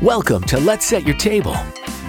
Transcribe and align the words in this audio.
Welcome 0.00 0.44
to 0.44 0.58
Let's 0.58 0.86
Set 0.86 1.04
Your 1.04 1.16
Table, 1.16 1.56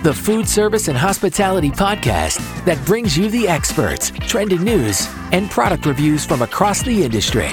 the 0.04 0.14
food 0.14 0.48
service 0.48 0.88
and 0.88 0.98
hospitality 0.98 1.70
podcast 1.70 2.38
that 2.66 2.84
brings 2.86 3.18
you 3.18 3.30
the 3.30 3.48
experts, 3.48 4.12
trending 4.12 4.64
news, 4.64 5.08
and 5.32 5.50
product 5.50 5.86
reviews 5.86 6.26
from 6.26 6.42
across 6.42 6.84
the 6.84 7.04
industry. 7.04 7.50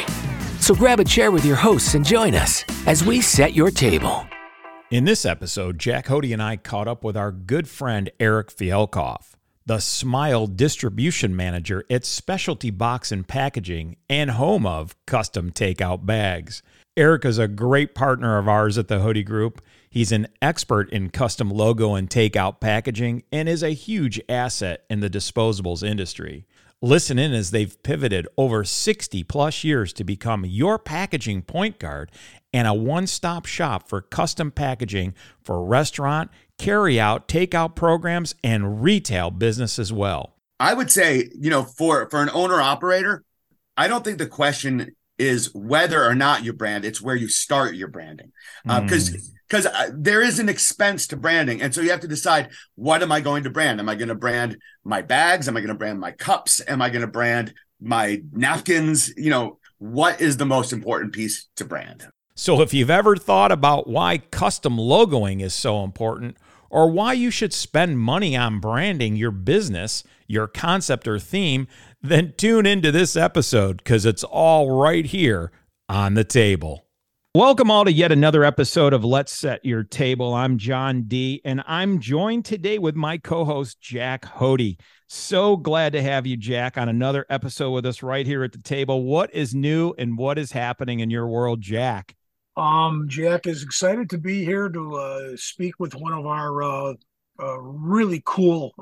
So 0.59 0.75
grab 0.75 1.01
a 1.01 1.05
chair 1.05 1.31
with 1.31 1.45
your 1.45 1.57
hosts 1.57 1.95
and 1.95 2.05
join 2.05 2.35
us 2.35 2.65
as 2.87 3.05
we 3.05 3.21
set 3.21 3.55
your 3.55 3.71
table. 3.71 4.27
In 4.91 5.05
this 5.05 5.25
episode, 5.25 5.79
Jack 5.79 6.09
Hode 6.09 6.25
and 6.25 6.43
I 6.43 6.57
caught 6.57 6.89
up 6.89 7.05
with 7.05 7.17
our 7.17 7.33
good 7.33 7.69
friend 7.69 8.11
Eric 8.19 8.51
Fialkoff, 8.51 9.35
the 9.65 9.79
Smile 9.79 10.47
distribution 10.47 11.37
manager 11.37 11.85
at 11.89 12.05
Specialty 12.05 12.71
Box 12.71 13.13
and 13.13 13.27
Packaging 13.27 13.97
and 14.09 14.33
home 14.33 14.67
of 14.67 14.97
custom 15.07 15.51
takeout 15.51 16.05
bags. 16.05 16.63
Eric 16.97 17.25
is 17.25 17.39
a 17.39 17.47
great 17.49 17.95
partner 17.95 18.37
of 18.37 18.49
ours 18.49 18.77
at 18.77 18.89
the 18.89 18.99
Hode 18.99 19.25
Group. 19.25 19.63
He's 19.91 20.13
an 20.13 20.29
expert 20.41 20.89
in 20.91 21.11
custom 21.11 21.51
logo 21.51 21.95
and 21.97 22.09
takeout 22.09 22.61
packaging 22.61 23.25
and 23.33 23.49
is 23.49 23.65
a 23.65 23.71
huge 23.71 24.21
asset 24.29 24.85
in 24.89 25.01
the 25.01 25.11
disposables 25.11 25.83
industry. 25.83 26.47
Listen 26.81 27.19
in 27.19 27.35
as 27.35 27.51
they've 27.51 27.83
pivoted 27.83 28.29
over 28.39 28.63
60 28.63 29.25
plus 29.25 29.65
years 29.65 29.93
to 29.95 30.05
become 30.05 30.47
your 30.47 30.79
packaging 30.79 31.43
point 31.43 31.81
guard 31.81 32.13
and 32.53 32.69
a 32.69 32.73
one 32.73 33.09
stop 33.09 33.47
shop 33.47 33.89
for 33.89 34.01
custom 34.01 34.53
packaging 34.53 35.13
for 35.43 35.65
restaurant, 35.65 36.31
carry 36.57 37.01
out, 37.01 37.27
takeout 37.27 37.75
programs, 37.75 38.37
and 38.45 38.85
retail 38.85 39.33
business 39.33 39.77
as 39.77 39.93
well. 39.93 40.37
I 40.61 40.73
would 40.73 40.93
say, 40.93 41.31
you 41.35 41.51
know, 41.51 41.65
for 41.65 42.09
for 42.11 42.23
an 42.23 42.31
owner 42.33 42.61
operator, 42.61 43.25
I 43.77 43.89
don't 43.89 44.05
think 44.05 44.19
the 44.19 44.27
question 44.27 44.95
is 45.21 45.55
whether 45.55 46.03
or 46.03 46.15
not 46.15 46.45
you 46.45 46.53
brand, 46.53 46.85
it's 46.85 47.01
where 47.01 47.15
you 47.15 47.29
start 47.29 47.75
your 47.75 47.89
branding. 47.89 48.33
Because 48.65 49.11
uh, 49.11 49.19
mm 49.19 49.27
because 49.51 49.67
uh, 49.67 49.91
there 49.93 50.23
is 50.23 50.39
an 50.39 50.49
expense 50.49 51.09
to 51.09 51.17
branding 51.17 51.61
and 51.61 51.75
so 51.75 51.81
you 51.81 51.91
have 51.91 51.99
to 51.99 52.07
decide 52.07 52.51
what 52.77 53.03
am 53.03 53.11
i 53.11 53.21
going 53.21 53.43
to 53.43 53.51
brand? 53.51 53.81
Am 53.81 53.89
i 53.89 53.97
going 53.97 54.07
to 54.09 54.15
brand 54.15 54.57
my 54.85 55.03
bags? 55.03 55.49
Am 55.49 55.57
i 55.57 55.61
going 55.61 55.69
to 55.69 55.75
brand 55.75 55.99
my 55.99 56.13
cups? 56.13 56.63
Am 56.69 56.81
i 56.81 56.89
going 56.89 57.01
to 57.01 57.09
brand 57.09 57.53
my 57.81 58.23
napkins? 58.31 59.13
You 59.17 59.31
know 59.31 59.59
what 59.79 60.21
is 60.21 60.37
the 60.37 60.47
most 60.47 60.73
important 60.73 61.13
piece 61.13 61.49
to 61.57 61.65
brand? 61.65 62.07
So 62.37 62.61
if 62.61 62.73
you've 62.73 62.91
ever 62.91 63.17
thought 63.17 63.51
about 63.51 63.89
why 63.89 64.19
custom 64.19 64.77
logoing 64.77 65.43
is 65.43 65.53
so 65.53 65.83
important 65.83 66.37
or 66.71 66.89
why 66.89 67.15
you 67.15 67.33
should 67.33 67.53
spend 67.53 67.99
money 67.99 68.37
on 68.37 68.61
branding 68.61 69.17
your 69.17 69.33
business 69.33 70.05
your 70.31 70.47
concept 70.47 71.09
or 71.09 71.19
theme 71.19 71.67
then 72.03 72.35
tune 72.37 72.67
into 72.67 72.91
this 72.93 73.17
episode 73.17 73.79
because 73.79 74.07
it's 74.07 74.25
all 74.25 74.71
right 74.71 75.07
here 75.07 75.53
on 75.89 76.15
the 76.15 76.25
table 76.25 76.85
Welcome 77.37 77.71
all 77.71 77.85
to 77.85 77.93
yet 77.93 78.11
another 78.11 78.43
episode 78.43 78.93
of 78.93 79.05
Let's 79.05 79.31
Set 79.31 79.65
Your 79.65 79.85
Table. 79.85 80.35
I'm 80.35 80.59
John 80.59 81.05
D, 81.05 81.41
and 81.45 81.63
I'm 81.65 82.01
joined 82.01 82.45
today 82.45 82.77
with 82.77 82.97
my 82.97 83.19
co-host 83.19 83.81
Jack 83.81 84.25
Hode. 84.25 84.79
So 85.07 85.57
glad 85.57 85.93
to 85.93 86.03
have 86.03 86.27
you, 86.27 86.37
Jack, 86.37 86.77
on 86.77 86.89
another 86.89 87.27
episode 87.31 87.71
with 87.71 87.87
us 87.87 88.03
right 88.03 88.27
here 88.27 88.43
at 88.43 88.51
the 88.51 88.59
table. 88.61 89.05
What 89.05 89.33
is 89.33 89.55
new 89.55 89.95
and 89.97 90.19
what 90.19 90.41
is 90.41 90.51
happening 90.51 90.99
in 90.99 91.09
your 91.09 91.29
world, 91.29 91.61
Jack? 91.61 92.17
Um, 92.57 93.07
Jack 93.09 93.47
is 93.47 93.63
excited 93.63 94.11
to 94.11 94.19
be 94.19 94.45
here 94.45 94.69
to 94.69 94.97
uh, 94.97 95.37
speak 95.37 95.79
with 95.79 95.95
one 95.95 96.13
of 96.13 96.27
our 96.27 96.63
uh, 96.65 96.95
uh, 97.41 97.59
really 97.61 98.23
cool 98.25 98.73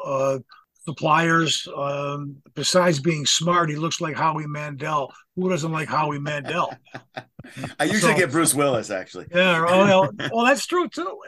suppliers. 0.88 1.68
Um, 1.76 2.36
besides 2.54 2.98
being 2.98 3.26
smart, 3.26 3.68
he 3.68 3.76
looks 3.76 4.00
like 4.00 4.16
Howie 4.16 4.46
Mandel. 4.46 5.12
Who 5.36 5.50
doesn't 5.50 5.70
like 5.70 5.88
Howie 5.88 6.18
Mandel? 6.18 6.74
I 7.78 7.84
usually 7.84 8.12
so, 8.12 8.18
get 8.18 8.30
Bruce 8.30 8.54
Willis, 8.54 8.90
actually. 8.90 9.26
Yeah. 9.34 9.66
Oh, 9.68 9.84
well, 9.84 10.10
well 10.32 10.44
that's 10.46 10.66
true 10.66 10.88
too. 10.88 11.18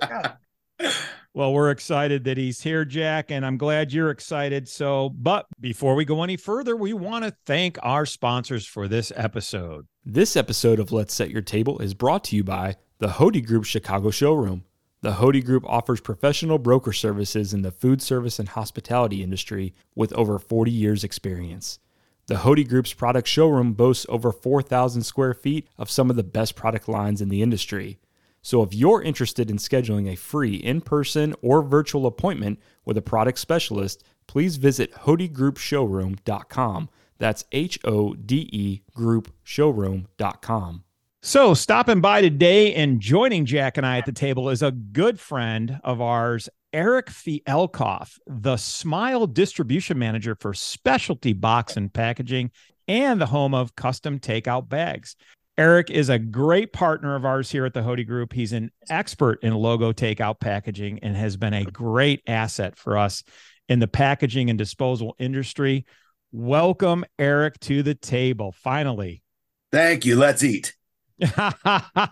Yeah. 0.00 0.32
Well, 1.34 1.54
we're 1.54 1.70
excited 1.70 2.24
that 2.24 2.36
he's 2.36 2.60
here, 2.60 2.84
Jack, 2.84 3.30
and 3.30 3.46
I'm 3.46 3.56
glad 3.56 3.90
you're 3.90 4.10
excited. 4.10 4.68
So, 4.68 5.08
but 5.08 5.46
before 5.58 5.94
we 5.94 6.04
go 6.04 6.22
any 6.22 6.36
further, 6.36 6.76
we 6.76 6.92
want 6.92 7.24
to 7.24 7.34
thank 7.46 7.78
our 7.82 8.04
sponsors 8.04 8.66
for 8.66 8.86
this 8.86 9.10
episode. 9.16 9.86
This 10.04 10.36
episode 10.36 10.78
of 10.78 10.92
Let's 10.92 11.14
Set 11.14 11.30
Your 11.30 11.40
Table 11.40 11.78
is 11.78 11.94
brought 11.94 12.24
to 12.24 12.36
you 12.36 12.44
by 12.44 12.76
the 12.98 13.08
Hode 13.08 13.46
Group 13.46 13.64
Chicago 13.64 14.10
Showroom. 14.10 14.64
The 15.02 15.14
Hode 15.14 15.44
Group 15.44 15.64
offers 15.66 16.00
professional 16.00 16.58
broker 16.58 16.92
services 16.92 17.52
in 17.52 17.62
the 17.62 17.72
food 17.72 18.00
service 18.00 18.38
and 18.38 18.48
hospitality 18.48 19.20
industry 19.20 19.74
with 19.96 20.12
over 20.12 20.38
40 20.38 20.70
years' 20.70 21.02
experience. 21.02 21.80
The 22.28 22.38
Hode 22.38 22.68
Group's 22.68 22.92
product 22.94 23.26
showroom 23.26 23.72
boasts 23.72 24.06
over 24.08 24.30
4,000 24.30 25.02
square 25.02 25.34
feet 25.34 25.66
of 25.76 25.90
some 25.90 26.08
of 26.08 26.14
the 26.14 26.22
best 26.22 26.54
product 26.54 26.88
lines 26.88 27.20
in 27.20 27.30
the 27.30 27.42
industry. 27.42 27.98
So 28.42 28.62
if 28.62 28.72
you're 28.72 29.02
interested 29.02 29.50
in 29.50 29.56
scheduling 29.56 30.08
a 30.08 30.14
free 30.14 30.54
in 30.54 30.80
person 30.80 31.34
or 31.42 31.62
virtual 31.62 32.06
appointment 32.06 32.60
with 32.84 32.96
a 32.96 33.02
product 33.02 33.40
specialist, 33.40 34.04
please 34.28 34.56
visit 34.56 34.94
HodeGroupShowroom.com. 34.94 36.88
That's 37.18 37.44
H 37.50 37.80
O 37.84 38.14
D 38.14 38.48
E 38.52 38.82
GroupShowroom.com. 38.96 40.84
So, 41.24 41.54
stopping 41.54 42.00
by 42.00 42.20
today 42.20 42.74
and 42.74 42.98
joining 42.98 43.46
Jack 43.46 43.76
and 43.76 43.86
I 43.86 43.98
at 43.98 44.06
the 44.06 44.12
table 44.12 44.48
is 44.48 44.60
a 44.60 44.72
good 44.72 45.20
friend 45.20 45.78
of 45.84 46.00
ours, 46.00 46.48
Eric 46.72 47.10
Fialkoff, 47.10 48.18
the 48.26 48.56
Smile 48.56 49.28
distribution 49.28 50.00
manager 50.00 50.34
for 50.34 50.52
specialty 50.52 51.32
box 51.32 51.76
and 51.76 51.92
packaging 51.92 52.50
and 52.88 53.20
the 53.20 53.26
home 53.26 53.54
of 53.54 53.76
custom 53.76 54.18
takeout 54.18 54.68
bags. 54.68 55.14
Eric 55.56 55.90
is 55.90 56.08
a 56.08 56.18
great 56.18 56.72
partner 56.72 57.14
of 57.14 57.24
ours 57.24 57.52
here 57.52 57.66
at 57.66 57.72
the 57.72 57.84
Hode 57.84 58.04
Group. 58.04 58.32
He's 58.32 58.52
an 58.52 58.72
expert 58.90 59.44
in 59.44 59.54
logo 59.54 59.92
takeout 59.92 60.40
packaging 60.40 60.98
and 61.04 61.16
has 61.16 61.36
been 61.36 61.54
a 61.54 61.64
great 61.64 62.22
asset 62.26 62.76
for 62.76 62.98
us 62.98 63.22
in 63.68 63.78
the 63.78 63.86
packaging 63.86 64.50
and 64.50 64.58
disposal 64.58 65.14
industry. 65.20 65.86
Welcome, 66.32 67.04
Eric, 67.16 67.60
to 67.60 67.84
the 67.84 67.94
table. 67.94 68.50
Finally. 68.50 69.22
Thank 69.70 70.04
you. 70.04 70.16
Let's 70.16 70.42
eat. 70.42 70.74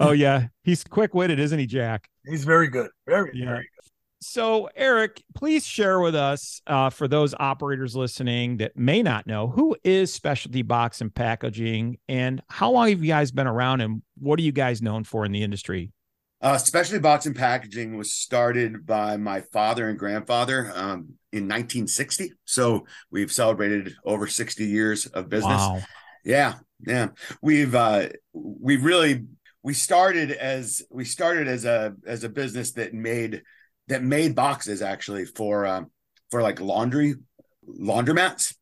oh 0.00 0.12
yeah, 0.12 0.48
he's 0.62 0.84
quick-witted, 0.84 1.38
isn't 1.38 1.58
he, 1.58 1.66
Jack? 1.66 2.08
He's 2.24 2.44
very 2.44 2.68
good. 2.68 2.90
Very, 3.06 3.30
yeah. 3.34 3.46
very 3.46 3.62
good. 3.62 3.82
So, 4.20 4.68
Eric, 4.76 5.20
please 5.34 5.66
share 5.66 5.98
with 5.98 6.14
us, 6.14 6.62
uh, 6.68 6.90
for 6.90 7.08
those 7.08 7.34
operators 7.40 7.96
listening 7.96 8.58
that 8.58 8.76
may 8.76 9.02
not 9.02 9.26
know, 9.26 9.48
who 9.48 9.76
is 9.82 10.14
Specialty 10.14 10.62
Box 10.62 11.00
and 11.00 11.12
Packaging, 11.12 11.98
and 12.08 12.40
how 12.48 12.70
long 12.70 12.88
have 12.88 13.02
you 13.02 13.08
guys 13.08 13.32
been 13.32 13.48
around, 13.48 13.80
and 13.80 14.00
what 14.18 14.38
are 14.38 14.42
you 14.42 14.52
guys 14.52 14.80
known 14.80 15.02
for 15.02 15.24
in 15.24 15.32
the 15.32 15.42
industry? 15.42 15.90
Uh, 16.40 16.56
Specialty 16.56 17.00
Box 17.00 17.26
and 17.26 17.34
Packaging 17.34 17.96
was 17.96 18.12
started 18.12 18.86
by 18.86 19.16
my 19.16 19.40
father 19.40 19.88
and 19.88 19.98
grandfather 19.98 20.72
um, 20.74 21.14
in 21.32 21.48
1960. 21.48 22.32
So 22.44 22.86
we've 23.10 23.32
celebrated 23.32 23.94
over 24.04 24.28
60 24.28 24.64
years 24.64 25.06
of 25.06 25.28
business. 25.28 25.58
Wow. 25.58 25.80
Yeah, 26.24 26.54
yeah. 26.86 27.08
We've 27.40 27.74
uh 27.74 28.08
we 28.32 28.76
really 28.76 29.24
we 29.62 29.74
started 29.74 30.30
as 30.32 30.82
we 30.90 31.04
started 31.04 31.48
as 31.48 31.64
a 31.64 31.94
as 32.06 32.24
a 32.24 32.28
business 32.28 32.72
that 32.72 32.94
made 32.94 33.42
that 33.88 34.02
made 34.02 34.34
boxes 34.34 34.82
actually 34.82 35.24
for 35.24 35.66
um 35.66 35.90
for 36.30 36.42
like 36.42 36.60
laundry 36.60 37.14
laundromats 37.68 38.54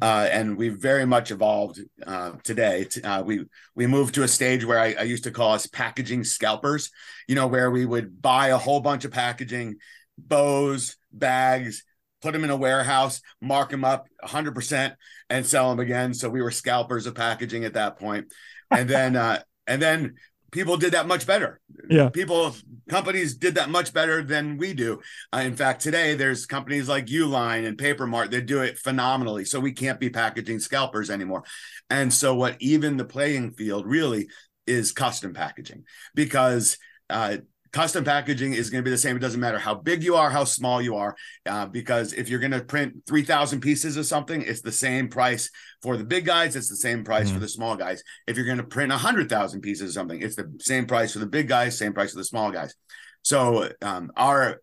uh, 0.00 0.28
and 0.30 0.56
we've 0.56 0.78
very 0.80 1.04
much 1.04 1.30
evolved 1.30 1.80
uh, 2.06 2.32
today 2.42 2.86
uh, 3.04 3.22
we 3.24 3.44
we 3.74 3.86
moved 3.86 4.14
to 4.14 4.22
a 4.22 4.28
stage 4.28 4.64
where 4.64 4.78
I, 4.78 4.94
I, 4.98 5.02
used 5.02 5.24
to 5.24 5.30
call 5.30 5.52
us 5.52 5.66
packaging 5.66 6.24
scalpers 6.24 6.90
you 7.28 7.34
know 7.34 7.46
where 7.46 7.70
we 7.70 7.84
would 7.84 8.22
buy 8.22 8.48
a 8.48 8.56
whole 8.56 8.80
bunch 8.80 9.04
of 9.04 9.10
packaging 9.10 9.76
bows 10.16 10.96
bags 11.12 11.84
put 12.26 12.32
them 12.32 12.42
in 12.42 12.50
a 12.50 12.56
warehouse, 12.56 13.20
mark 13.40 13.70
them 13.70 13.84
up 13.84 14.08
100% 14.24 14.96
and 15.30 15.46
sell 15.46 15.70
them 15.70 15.78
again. 15.78 16.12
So 16.12 16.28
we 16.28 16.42
were 16.42 16.50
scalpers 16.50 17.06
of 17.06 17.14
packaging 17.14 17.64
at 17.64 17.74
that 17.74 18.00
point. 18.00 18.32
And 18.68 18.90
then, 18.90 19.14
uh, 19.14 19.42
and 19.68 19.80
then 19.80 20.16
people 20.50 20.76
did 20.76 20.94
that 20.94 21.06
much 21.06 21.24
better. 21.24 21.60
Yeah. 21.88 22.08
People, 22.08 22.56
companies 22.88 23.36
did 23.36 23.54
that 23.54 23.70
much 23.70 23.92
better 23.92 24.24
than 24.24 24.56
we 24.56 24.74
do. 24.74 25.00
Uh, 25.32 25.42
in 25.44 25.54
fact, 25.54 25.82
today 25.82 26.16
there's 26.16 26.46
companies 26.46 26.88
like 26.88 27.06
Uline 27.06 27.64
and 27.64 27.78
Papermart 27.78 28.32
that 28.32 28.46
do 28.46 28.60
it 28.62 28.76
phenomenally. 28.76 29.44
So 29.44 29.60
we 29.60 29.70
can't 29.70 30.00
be 30.00 30.10
packaging 30.10 30.58
scalpers 30.58 31.10
anymore. 31.10 31.44
And 31.90 32.12
so 32.12 32.34
what 32.34 32.56
even 32.58 32.96
the 32.96 33.04
playing 33.04 33.52
field 33.52 33.86
really 33.86 34.26
is 34.66 34.90
custom 34.90 35.32
packaging 35.32 35.84
because 36.16 36.76
uh, 37.08 37.36
custom 37.76 38.04
packaging 38.04 38.54
is 38.54 38.70
going 38.70 38.82
to 38.82 38.84
be 38.84 38.90
the 38.90 38.96
same. 38.96 39.16
It 39.16 39.20
doesn't 39.20 39.38
matter 39.38 39.58
how 39.58 39.74
big 39.74 40.02
you 40.02 40.16
are, 40.16 40.30
how 40.30 40.44
small 40.44 40.80
you 40.80 40.96
are, 40.96 41.14
uh, 41.44 41.66
because 41.66 42.14
if 42.14 42.30
you're 42.30 42.40
going 42.40 42.52
to 42.52 42.64
print 42.64 43.02
3,000 43.06 43.60
pieces 43.60 43.98
of 43.98 44.06
something, 44.06 44.40
it's 44.40 44.62
the 44.62 44.72
same 44.72 45.08
price 45.08 45.50
for 45.82 45.98
the 45.98 46.04
big 46.04 46.24
guys. 46.24 46.56
It's 46.56 46.70
the 46.70 46.76
same 46.76 47.04
price 47.04 47.26
mm-hmm. 47.26 47.34
for 47.34 47.40
the 47.40 47.48
small 47.48 47.76
guys. 47.76 48.02
If 48.26 48.36
you're 48.36 48.46
going 48.46 48.56
to 48.56 48.64
print 48.64 48.92
100,000 48.92 49.60
pieces 49.60 49.90
of 49.90 49.92
something, 49.92 50.22
it's 50.22 50.36
the 50.36 50.50
same 50.58 50.86
price 50.86 51.12
for 51.12 51.18
the 51.18 51.26
big 51.26 51.48
guys, 51.48 51.76
same 51.76 51.92
price 51.92 52.12
for 52.12 52.16
the 52.16 52.24
small 52.24 52.50
guys. 52.50 52.74
So 53.20 53.68
um, 53.82 54.10
our 54.16 54.62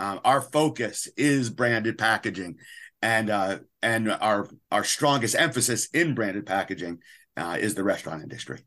uh, 0.00 0.18
our 0.24 0.40
focus 0.40 1.08
is 1.16 1.50
branded 1.50 1.96
packaging, 1.96 2.56
and 3.02 3.30
uh, 3.30 3.58
and 3.82 4.10
our 4.10 4.48
our 4.72 4.82
strongest 4.82 5.36
emphasis 5.36 5.86
in 5.92 6.16
branded 6.16 6.44
packaging 6.44 6.98
uh, 7.36 7.56
is 7.60 7.76
the 7.76 7.84
restaurant 7.84 8.22
industry. 8.22 8.58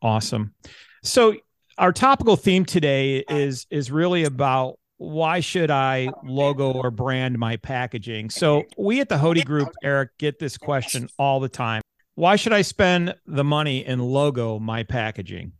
Awesome. 0.00 0.54
So 1.02 1.34
our 1.78 1.92
topical 1.92 2.36
theme 2.36 2.64
today 2.64 3.24
is 3.28 3.66
is 3.70 3.90
really 3.90 4.24
about 4.24 4.78
why 4.98 5.40
should 5.40 5.70
I 5.70 6.10
logo 6.24 6.72
or 6.72 6.90
brand 6.90 7.38
my 7.38 7.56
packaging? 7.56 8.30
So 8.30 8.64
we 8.78 9.00
at 9.00 9.08
the 9.08 9.18
Hode 9.18 9.44
Group, 9.44 9.68
Eric, 9.82 10.10
get 10.18 10.38
this 10.38 10.56
question 10.56 11.08
all 11.18 11.40
the 11.40 11.48
time. 11.48 11.82
Why 12.14 12.36
should 12.36 12.52
I 12.52 12.62
spend 12.62 13.14
the 13.26 13.42
money 13.42 13.84
and 13.84 14.00
logo 14.00 14.58
my 14.58 14.84
packaging? 14.84 15.52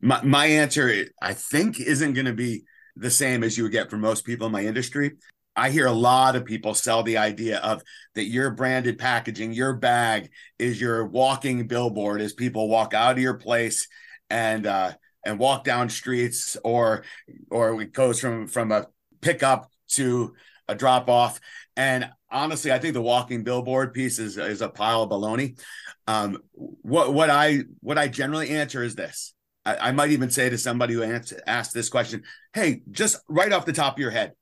My 0.00 0.22
my 0.22 0.46
answer, 0.46 1.06
I 1.22 1.34
think, 1.34 1.78
isn't 1.78 2.14
going 2.14 2.26
to 2.26 2.32
be 2.32 2.64
the 2.96 3.10
same 3.10 3.44
as 3.44 3.56
you 3.56 3.64
would 3.64 3.72
get 3.72 3.90
from 3.90 4.00
most 4.00 4.24
people 4.24 4.46
in 4.46 4.52
my 4.52 4.64
industry. 4.64 5.12
I 5.56 5.70
hear 5.70 5.86
a 5.86 5.92
lot 5.92 6.36
of 6.36 6.44
people 6.44 6.74
sell 6.74 7.02
the 7.02 7.18
idea 7.18 7.58
of 7.58 7.82
that 8.14 8.24
your 8.24 8.50
branded 8.50 8.98
packaging, 8.98 9.52
your 9.52 9.74
bag 9.74 10.30
is 10.58 10.80
your 10.80 11.06
walking 11.06 11.66
billboard 11.66 12.20
as 12.20 12.32
people 12.32 12.68
walk 12.68 12.94
out 12.94 13.12
of 13.12 13.18
your 13.18 13.34
place 13.34 13.86
and 14.30 14.66
uh, 14.66 14.92
and 15.24 15.38
walk 15.38 15.64
down 15.64 15.88
streets 15.88 16.56
or 16.64 17.04
or 17.50 17.80
it 17.82 17.92
goes 17.92 18.20
from 18.20 18.46
from 18.46 18.72
a 18.72 18.86
pickup 19.20 19.70
to 19.88 20.34
a 20.68 20.74
drop 20.74 21.08
off 21.08 21.40
and 21.76 22.08
honestly 22.30 22.72
i 22.72 22.78
think 22.78 22.94
the 22.94 23.02
walking 23.02 23.42
billboard 23.42 23.92
piece 23.92 24.18
is, 24.18 24.38
is 24.38 24.60
a 24.62 24.68
pile 24.68 25.02
of 25.02 25.10
baloney. 25.10 25.58
Um, 26.06 26.38
what 26.52 27.12
what 27.12 27.30
i 27.30 27.60
what 27.80 27.98
i 27.98 28.08
generally 28.08 28.50
answer 28.50 28.82
is 28.82 28.94
this. 28.94 29.34
I, 29.64 29.88
I 29.88 29.92
might 29.92 30.10
even 30.10 30.30
say 30.30 30.48
to 30.48 30.56
somebody 30.56 30.94
who 30.94 31.02
answer, 31.02 31.40
asked 31.46 31.74
this 31.74 31.88
question 31.88 32.22
hey 32.54 32.82
just 32.90 33.20
right 33.28 33.52
off 33.52 33.66
the 33.66 33.72
top 33.72 33.94
of 33.94 33.98
your 33.98 34.10
head 34.10 34.32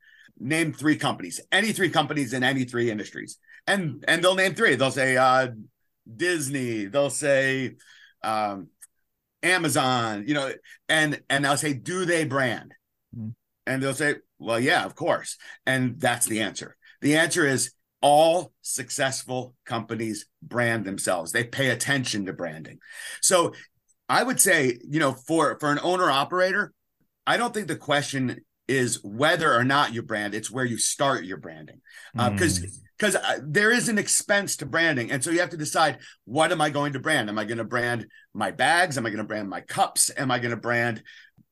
name 0.41 0.73
three 0.73 0.97
companies 0.97 1.41
any 1.51 1.73
three 1.73 1.91
companies 1.91 2.33
in 2.33 2.45
any 2.45 2.65
three 2.65 2.91
industries. 2.91 3.39
And 3.67 4.05
and 4.09 4.23
they'll 4.23 4.35
name 4.35 4.55
three. 4.55 4.75
They'll 4.77 4.91
say 4.91 5.17
uh 5.17 5.49
disney. 6.17 6.87
They'll 6.87 7.11
say 7.11 7.77
um 8.23 8.69
Amazon, 9.43 10.25
you 10.27 10.35
know, 10.35 10.53
and 10.89 11.21
and 11.31 11.47
I'll 11.47 11.57
say, 11.57 11.73
do 11.75 12.05
they 12.05 12.25
brand? 12.25 12.75
Mm-hmm. 13.17 13.31
And 13.67 13.83
they'll 13.83 13.95
say, 13.95 14.17
well, 14.39 14.59
yeah, 14.59 14.85
of 14.85 14.95
course. 14.95 15.37
And 15.67 16.01
that's 16.01 16.27
the 16.27 16.41
answer. 16.41 16.77
The 17.01 17.17
answer 17.17 17.47
is 17.47 17.73
all 18.01 18.53
successful 18.63 19.55
companies 19.65 20.27
brand 20.43 20.85
themselves. 20.85 21.33
They 21.33 21.45
pay 21.45 21.71
attention 21.71 22.27
to 22.27 22.33
branding. 22.33 22.79
So 23.21 23.53
I 24.09 24.23
would 24.23 24.41
say, 24.41 24.79
you 24.89 25.01
know, 25.01 25.13
for 25.13 25.59
for 25.61 25.71
an 25.71 25.81
owner 25.83 26.11
operator, 26.11 26.73
I 27.27 27.37
don't 27.37 27.53
think 27.53 27.69
the 27.69 27.77
question 27.77 28.41
is 28.67 29.03
whether 29.03 29.53
or 29.55 29.65
not 29.65 29.95
you 29.95 30.03
brand, 30.03 30.35
it's 30.35 30.51
where 30.51 30.65
you 30.65 30.79
start 30.79 31.25
your 31.25 31.39
branding. 31.39 31.81
Because 32.15 32.59
uh, 32.59 32.67
mm 32.67 32.79
because 32.99 33.17
uh, 33.17 33.39
there 33.43 33.71
is 33.71 33.89
an 33.89 33.99
expense 33.99 34.57
to 34.57 34.67
branding 34.67 35.11
and 35.11 35.23
so 35.23 35.31
you 35.31 35.41
have 35.41 35.51
to 35.51 35.57
decide 35.57 35.99
what 36.25 36.53
am 36.53 36.61
i 36.61 36.71
going 36.71 36.93
to 36.93 36.99
brand? 36.99 37.29
Am 37.29 37.39
i 37.39 37.45
going 37.45 37.59
to 37.59 37.65
brand 37.65 38.07
my 38.35 38.51
bags? 38.51 38.99
Am 38.99 39.07
i 39.07 39.11
going 39.11 39.19
to 39.19 39.25
brand 39.25 39.49
my 39.49 39.61
cups? 39.61 40.11
Am 40.17 40.31
i 40.31 40.39
going 40.39 40.51
to 40.51 40.57
brand 40.57 41.03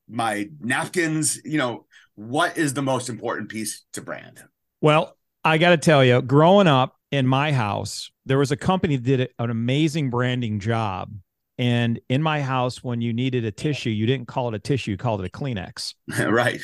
my 0.09 0.49
napkins? 0.61 1.41
You 1.45 1.59
know 1.59 1.87
what 2.15 2.57
is 2.57 2.75
the 2.75 2.83
most 2.83 3.09
important 3.09 3.51
piece 3.51 3.85
to 3.93 4.03
brand? 4.03 4.43
Well 4.81 5.17
i 5.45 5.59
got 5.59 5.71
to 5.71 5.77
tell 5.77 6.05
you 6.05 6.21
growing 6.23 6.67
up 6.67 6.97
in 7.13 7.27
my 7.27 7.53
house 7.53 8.11
there 8.25 8.39
was 8.39 8.51
a 8.51 8.57
company 8.57 8.97
that 8.97 9.05
did 9.05 9.29
an 9.39 9.51
amazing 9.51 10.11
branding 10.11 10.59
job 10.59 11.13
and 11.59 12.01
in 12.09 12.23
my 12.23 12.43
house 12.43 12.83
when 12.83 13.01
you 13.01 13.13
needed 13.13 13.45
a 13.45 13.51
tissue 13.51 13.91
you 13.91 14.07
didn't 14.07 14.27
call 14.27 14.49
it 14.49 14.55
a 14.55 14.59
tissue 14.59 14.91
you 14.91 14.97
called 14.97 15.21
it 15.23 15.27
a 15.27 15.31
kleenex. 15.31 15.95
Right. 16.27 16.61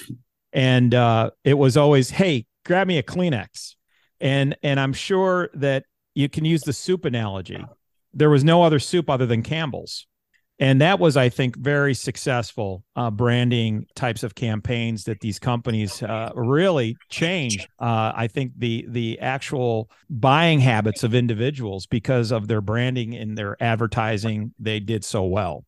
And 0.55 0.95
uh, 0.95 1.31
it 1.45 1.55
was 1.55 1.77
always 1.77 2.11
hey 2.11 2.47
grab 2.67 2.87
me 2.87 2.99
a 2.99 3.03
kleenex 3.03 3.77
and 4.23 4.57
and 4.63 4.81
I'm 4.81 4.95
sure 4.95 5.51
that 5.55 5.85
you 6.15 6.31
can 6.31 6.47
use 6.47 6.63
the 6.63 6.73
soup 6.73 7.05
analogy. 7.05 7.63
There 8.15 8.31
was 8.31 8.45
no 8.45 8.63
other 8.63 8.79
soup 8.79 9.11
other 9.11 9.27
than 9.27 9.43
Campbell's, 9.43 10.07
and 10.59 10.81
that 10.81 11.01
was, 11.01 11.17
I 11.17 11.29
think, 11.29 11.57
very 11.57 11.93
successful 11.93 12.85
uh, 12.95 13.11
branding 13.11 13.87
types 13.97 14.23
of 14.23 14.35
campaigns 14.35 15.05
that 15.05 15.21
these 15.21 15.39
companies 15.41 16.03
uh, 16.03 16.31
really 16.35 16.97
changed. 17.09 17.67
Uh, 17.81 18.13
I 18.15 18.29
think 18.29 18.53
the 18.57 18.87
the 18.89 19.19
actual 19.19 19.91
buying 20.09 20.61
habits 20.61 21.03
of 21.03 21.15
individuals 21.15 21.87
because 21.87 22.31
of 22.31 22.47
their 22.47 22.61
branding 22.61 23.15
and 23.15 23.37
their 23.37 23.61
advertising, 23.61 24.55
they 24.59 24.79
did 24.79 25.05
so 25.05 25.25
well. 25.25 25.65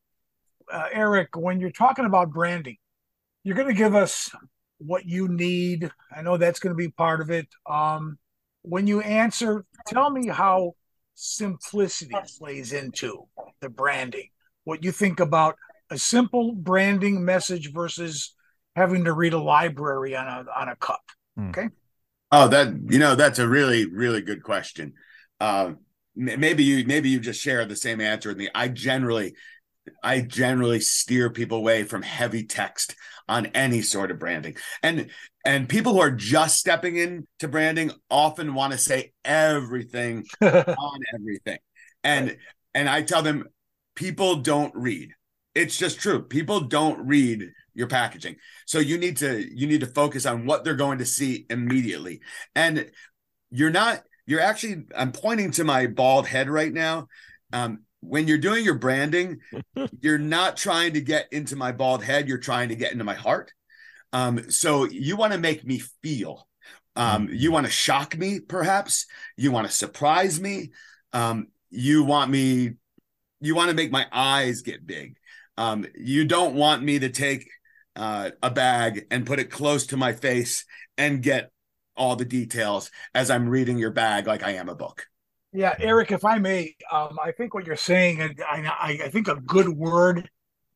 Uh, 0.73 0.87
Eric, 0.93 1.37
when 1.37 1.61
you're 1.61 1.71
talking 1.71 2.05
about 2.05 2.31
branding, 2.31 2.77
you're 3.43 3.57
going 3.57 3.69
to 3.69 3.75
give 3.75 3.95
us 3.95 4.31
what 4.79 5.07
you 5.07 5.29
need. 5.29 5.91
I 6.15 6.23
know 6.23 6.37
that's 6.37 6.61
going 6.61 6.73
to 6.73 6.79
be 6.79 6.91
part 6.91 7.21
of 7.21 7.31
it. 7.31 7.49
Um, 7.69 8.19
when 8.65 8.87
you 8.87 9.01
answer, 9.01 9.65
tell 9.87 10.11
me 10.11 10.29
how 10.29 10.73
simplicity 11.15 12.15
plays 12.39 12.73
into 12.73 13.29
the 13.61 13.69
branding. 13.69 14.29
What 14.65 14.83
you 14.83 14.91
think 14.91 15.21
about 15.21 15.57
a 15.91 15.99
simple 15.99 16.53
branding 16.55 17.25
message 17.25 17.73
versus 17.73 18.35
having 18.75 19.05
to 19.05 19.13
read 19.13 19.35
a 19.35 19.39
library 19.39 20.17
on 20.17 20.27
a 20.27 20.47
on 20.59 20.69
a 20.69 20.77
cup. 20.77 21.03
Hmm. 21.37 21.51
Okay. 21.51 21.69
Oh, 22.33 22.49
that 22.49 22.75
you 22.91 22.99
know 22.99 23.15
that's 23.15 23.39
a 23.39 23.47
really 23.47 23.85
really 23.85 24.23
good 24.23 24.43
question. 24.43 24.95
Uh, 25.41 25.73
maybe 26.17 26.65
you 26.65 26.87
maybe 26.87 27.11
you 27.11 27.21
just 27.21 27.41
share 27.41 27.65
the 27.67 27.77
same 27.77 28.01
answer 28.01 28.31
with 28.31 28.39
me. 28.39 28.49
I 28.55 28.69
generally 28.69 29.35
I 30.03 30.23
generally 30.23 30.81
steer 30.81 31.29
people 31.29 31.59
away 31.59 31.85
from 31.85 32.03
heavy 32.03 32.45
text 32.45 32.97
on 33.29 33.47
any 33.47 33.83
sort 33.83 34.11
of 34.11 34.19
branding. 34.19 34.57
And 34.83 35.11
and 35.45 35.69
people 35.69 35.93
who 35.93 36.01
are 36.01 36.11
just 36.11 36.59
stepping 36.59 36.97
into 36.97 37.49
branding 37.49 37.93
often 38.11 38.55
want 38.55 38.73
to 38.73 38.79
say 38.79 39.13
everything 39.25 40.25
on 40.43 41.01
everything. 41.15 41.59
And 42.03 42.29
right. 42.29 42.39
and 42.75 42.89
I 42.89 43.03
tell 43.03 43.23
them 43.23 43.47
people 43.95 44.37
don't 44.37 44.75
read. 44.75 45.13
It's 45.55 45.79
just 45.79 46.01
true. 46.01 46.23
People 46.23 46.61
don't 46.61 47.07
read 47.07 47.51
your 47.75 47.87
packaging. 47.87 48.37
So 48.67 48.79
you 48.79 48.99
need 48.99 49.19
to 49.19 49.45
you 49.55 49.67
need 49.67 49.81
to 49.81 49.87
focus 49.87 50.27
on 50.27 50.47
what 50.47 50.65
they're 50.65 50.75
going 50.75 50.99
to 50.99 51.07
see 51.07 51.47
immediately. 51.51 52.21
And 52.55 52.91
you're 53.51 53.71
not 53.71 54.03
you're 54.27 54.41
actually 54.41 54.85
I'm 54.97 55.13
pointing 55.13 55.51
to 55.53 55.65
my 55.65 55.87
bald 55.87 56.27
head 56.27 56.49
right 56.49 56.73
now. 56.73 57.09
Um, 57.53 57.81
when 58.07 58.29
you're 58.29 58.39
doing 58.39 58.65
your 58.65 58.75
branding, 58.75 59.41
you're 60.01 60.19
not 60.19 60.57
trying 60.57 60.95
to 60.95 61.01
get 61.01 61.29
into 61.33 61.57
my 61.57 61.73
bald 61.73 62.05
head, 62.05 62.29
you're 62.29 62.39
trying 62.39 62.69
to 62.69 62.77
get 62.77 62.93
into 62.93 63.05
my 63.05 63.15
heart. 63.15 63.53
Um, 64.13 64.51
so 64.51 64.85
you 64.85 65.17
want 65.17 65.33
to 65.33 65.39
make 65.39 65.65
me 65.65 65.83
feel. 66.03 66.49
Um, 66.97 67.27
mm-hmm. 67.27 67.35
you 67.35 67.51
want 67.51 67.67
to 67.67 67.73
shock 67.73 68.17
me, 68.17 68.41
perhaps. 68.41 69.07
You 69.37 69.51
want 69.51 69.67
to 69.67 69.73
surprise 69.73 70.41
me. 70.41 70.71
Um, 71.13 71.49
you 71.71 72.05
want 72.05 72.31
me, 72.31 72.75
you 73.41 73.55
want 73.55 73.71
to 73.71 73.77
make 73.77 73.91
my 73.91 74.07
eyes 74.13 74.63
get 74.63 74.87
big. 74.87 75.17
Um, 75.57 75.87
you 75.97 76.25
don't 76.25 76.55
want 76.55 76.83
me 76.83 77.01
to 77.01 77.09
take 77.09 77.49
uh, 77.97 78.31
a 78.43 78.51
bag 78.51 79.07
and 79.11 79.27
put 79.27 79.41
it 79.41 79.51
close 79.51 79.87
to 79.89 79.97
my 79.97 80.13
face 80.13 80.65
and 80.97 81.23
get 81.23 81.51
all 81.97 82.17
the 82.17 82.25
details 82.25 82.91
as 83.15 83.31
I'm 83.31 83.49
reading 83.49 83.79
your 83.79 83.91
bag 83.91 84.27
like 84.27 84.43
I 84.43 84.53
am 84.53 84.69
a 84.69 84.75
book. 84.75 85.07
Yeah, 85.55 85.77
Eric, 85.79 86.11
if 86.11 86.25
I 86.25 86.39
may, 86.39 86.75
um, 86.91 87.17
I 87.23 87.31
think 87.31 87.55
what 87.55 87.65
you're 87.65 87.77
saying, 87.77 88.21
I, 88.21 88.35
I, 88.45 88.99
I 89.05 89.09
think 89.09 89.29
a 89.29 89.37
good 89.37 89.69
word 89.69 90.29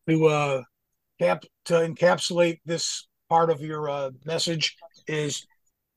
to 0.09 0.27
uh, 0.27 0.63
cap 1.19 1.43
to 1.65 1.75
encapsulate 1.75 2.61
this 2.65 3.09
part 3.29 3.51
of 3.51 3.61
your 3.61 3.91
uh, 3.91 4.11
message 4.25 4.77
is 5.09 5.45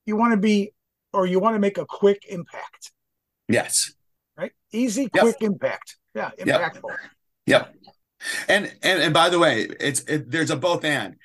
you 0.08 0.16
want 0.16 0.32
to 0.32 0.38
be 0.38 0.74
or 1.14 1.28
you 1.28 1.40
want 1.40 1.56
to 1.56 1.60
make 1.60 1.78
a 1.78 1.86
quick 1.86 2.26
impact. 2.28 2.92
Yes. 3.48 3.94
Right. 4.36 4.52
Easy, 4.72 5.08
quick 5.10 5.38
yep. 5.40 5.52
impact. 5.52 5.98
Yeah, 6.16 6.32
impactful. 6.40 6.90
Yep. 7.46 7.76
yep. 7.76 7.76
And 8.48 8.74
and 8.82 9.00
and 9.00 9.14
by 9.14 9.30
the 9.30 9.38
way, 9.38 9.68
it's 9.80 10.02
it, 10.02 10.32
there's 10.32 10.50
a 10.50 10.56
both 10.56 10.84
and 10.84 11.18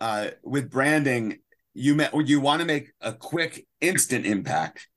uh, 0.00 0.30
with 0.42 0.68
branding. 0.68 1.38
You 1.74 1.94
met, 1.94 2.12
you 2.26 2.40
want 2.40 2.60
to 2.60 2.66
make 2.66 2.90
a 3.00 3.12
quick, 3.12 3.66
instant 3.80 4.26
impact 4.26 4.88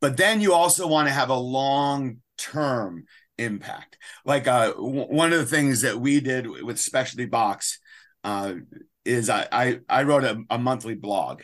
but 0.00 0.16
then 0.16 0.40
you 0.40 0.52
also 0.52 0.86
want 0.86 1.08
to 1.08 1.14
have 1.14 1.30
a 1.30 1.36
long 1.36 2.18
term 2.36 3.04
impact. 3.36 3.98
Like 4.24 4.46
uh, 4.46 4.72
w- 4.72 5.06
one 5.06 5.32
of 5.32 5.38
the 5.38 5.46
things 5.46 5.82
that 5.82 5.98
we 5.98 6.20
did 6.20 6.46
with 6.46 6.78
Specialty 6.78 7.26
Box 7.26 7.78
uh, 8.24 8.54
is 9.04 9.30
I, 9.30 9.46
I, 9.50 9.80
I 9.88 10.02
wrote 10.02 10.24
a, 10.24 10.42
a, 10.50 10.58
monthly 10.58 10.94
blog, 10.94 11.42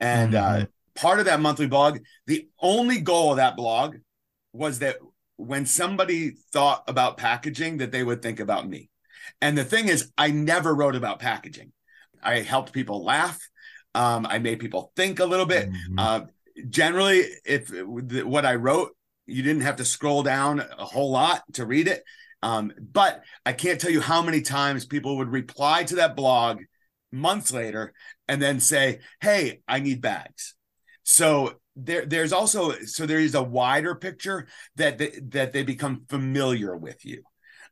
and 0.00 0.34
uh, 0.34 0.42
mm-hmm. 0.42 0.62
uh, 0.62 0.66
part 0.94 1.18
of 1.18 1.26
that 1.26 1.40
monthly 1.40 1.66
blog, 1.66 1.98
the 2.26 2.48
only 2.60 3.00
goal 3.00 3.32
of 3.32 3.36
that 3.38 3.56
blog 3.56 3.96
was 4.52 4.78
that 4.78 4.96
when 5.36 5.66
somebody 5.66 6.32
thought 6.52 6.84
about 6.86 7.16
packaging, 7.16 7.78
that 7.78 7.90
they 7.90 8.04
would 8.04 8.22
think 8.22 8.40
about 8.40 8.68
me. 8.68 8.88
And 9.40 9.58
the 9.58 9.64
thing 9.64 9.88
is, 9.88 10.10
I 10.16 10.30
never 10.30 10.74
wrote 10.74 10.94
about 10.94 11.18
packaging. 11.18 11.72
I 12.22 12.40
helped 12.40 12.72
people 12.72 13.04
laugh. 13.04 13.38
Um, 13.94 14.26
I 14.26 14.38
made 14.38 14.60
people 14.60 14.92
think 14.96 15.20
a 15.20 15.24
little 15.24 15.46
bit. 15.46 15.68
Mm-hmm. 15.68 15.98
Uh, 15.98 16.20
generally, 16.68 17.24
if 17.44 17.70
what 17.70 18.46
I 18.46 18.54
wrote, 18.54 18.96
you 19.26 19.42
didn't 19.42 19.62
have 19.62 19.76
to 19.76 19.84
scroll 19.84 20.22
down 20.22 20.60
a 20.60 20.84
whole 20.84 21.10
lot 21.10 21.42
to 21.54 21.66
read 21.66 21.88
it. 21.88 22.04
Um, 22.42 22.72
but 22.78 23.22
I 23.46 23.54
can't 23.54 23.80
tell 23.80 23.90
you 23.90 24.00
how 24.00 24.20
many 24.22 24.42
times 24.42 24.84
people 24.84 25.16
would 25.16 25.30
reply 25.30 25.84
to 25.84 25.96
that 25.96 26.14
blog 26.14 26.62
months 27.10 27.52
later 27.52 27.94
and 28.28 28.40
then 28.40 28.60
say, 28.60 29.00
"Hey, 29.20 29.60
I 29.66 29.80
need 29.80 30.02
bags." 30.02 30.54
So 31.04 31.54
there, 31.76 32.04
there's 32.04 32.32
also 32.32 32.72
so 32.84 33.06
there 33.06 33.18
is 33.18 33.34
a 33.34 33.42
wider 33.42 33.94
picture 33.94 34.46
that 34.76 34.98
they, 34.98 35.18
that 35.30 35.52
they 35.52 35.62
become 35.62 36.04
familiar 36.08 36.76
with 36.76 37.04
you. 37.04 37.22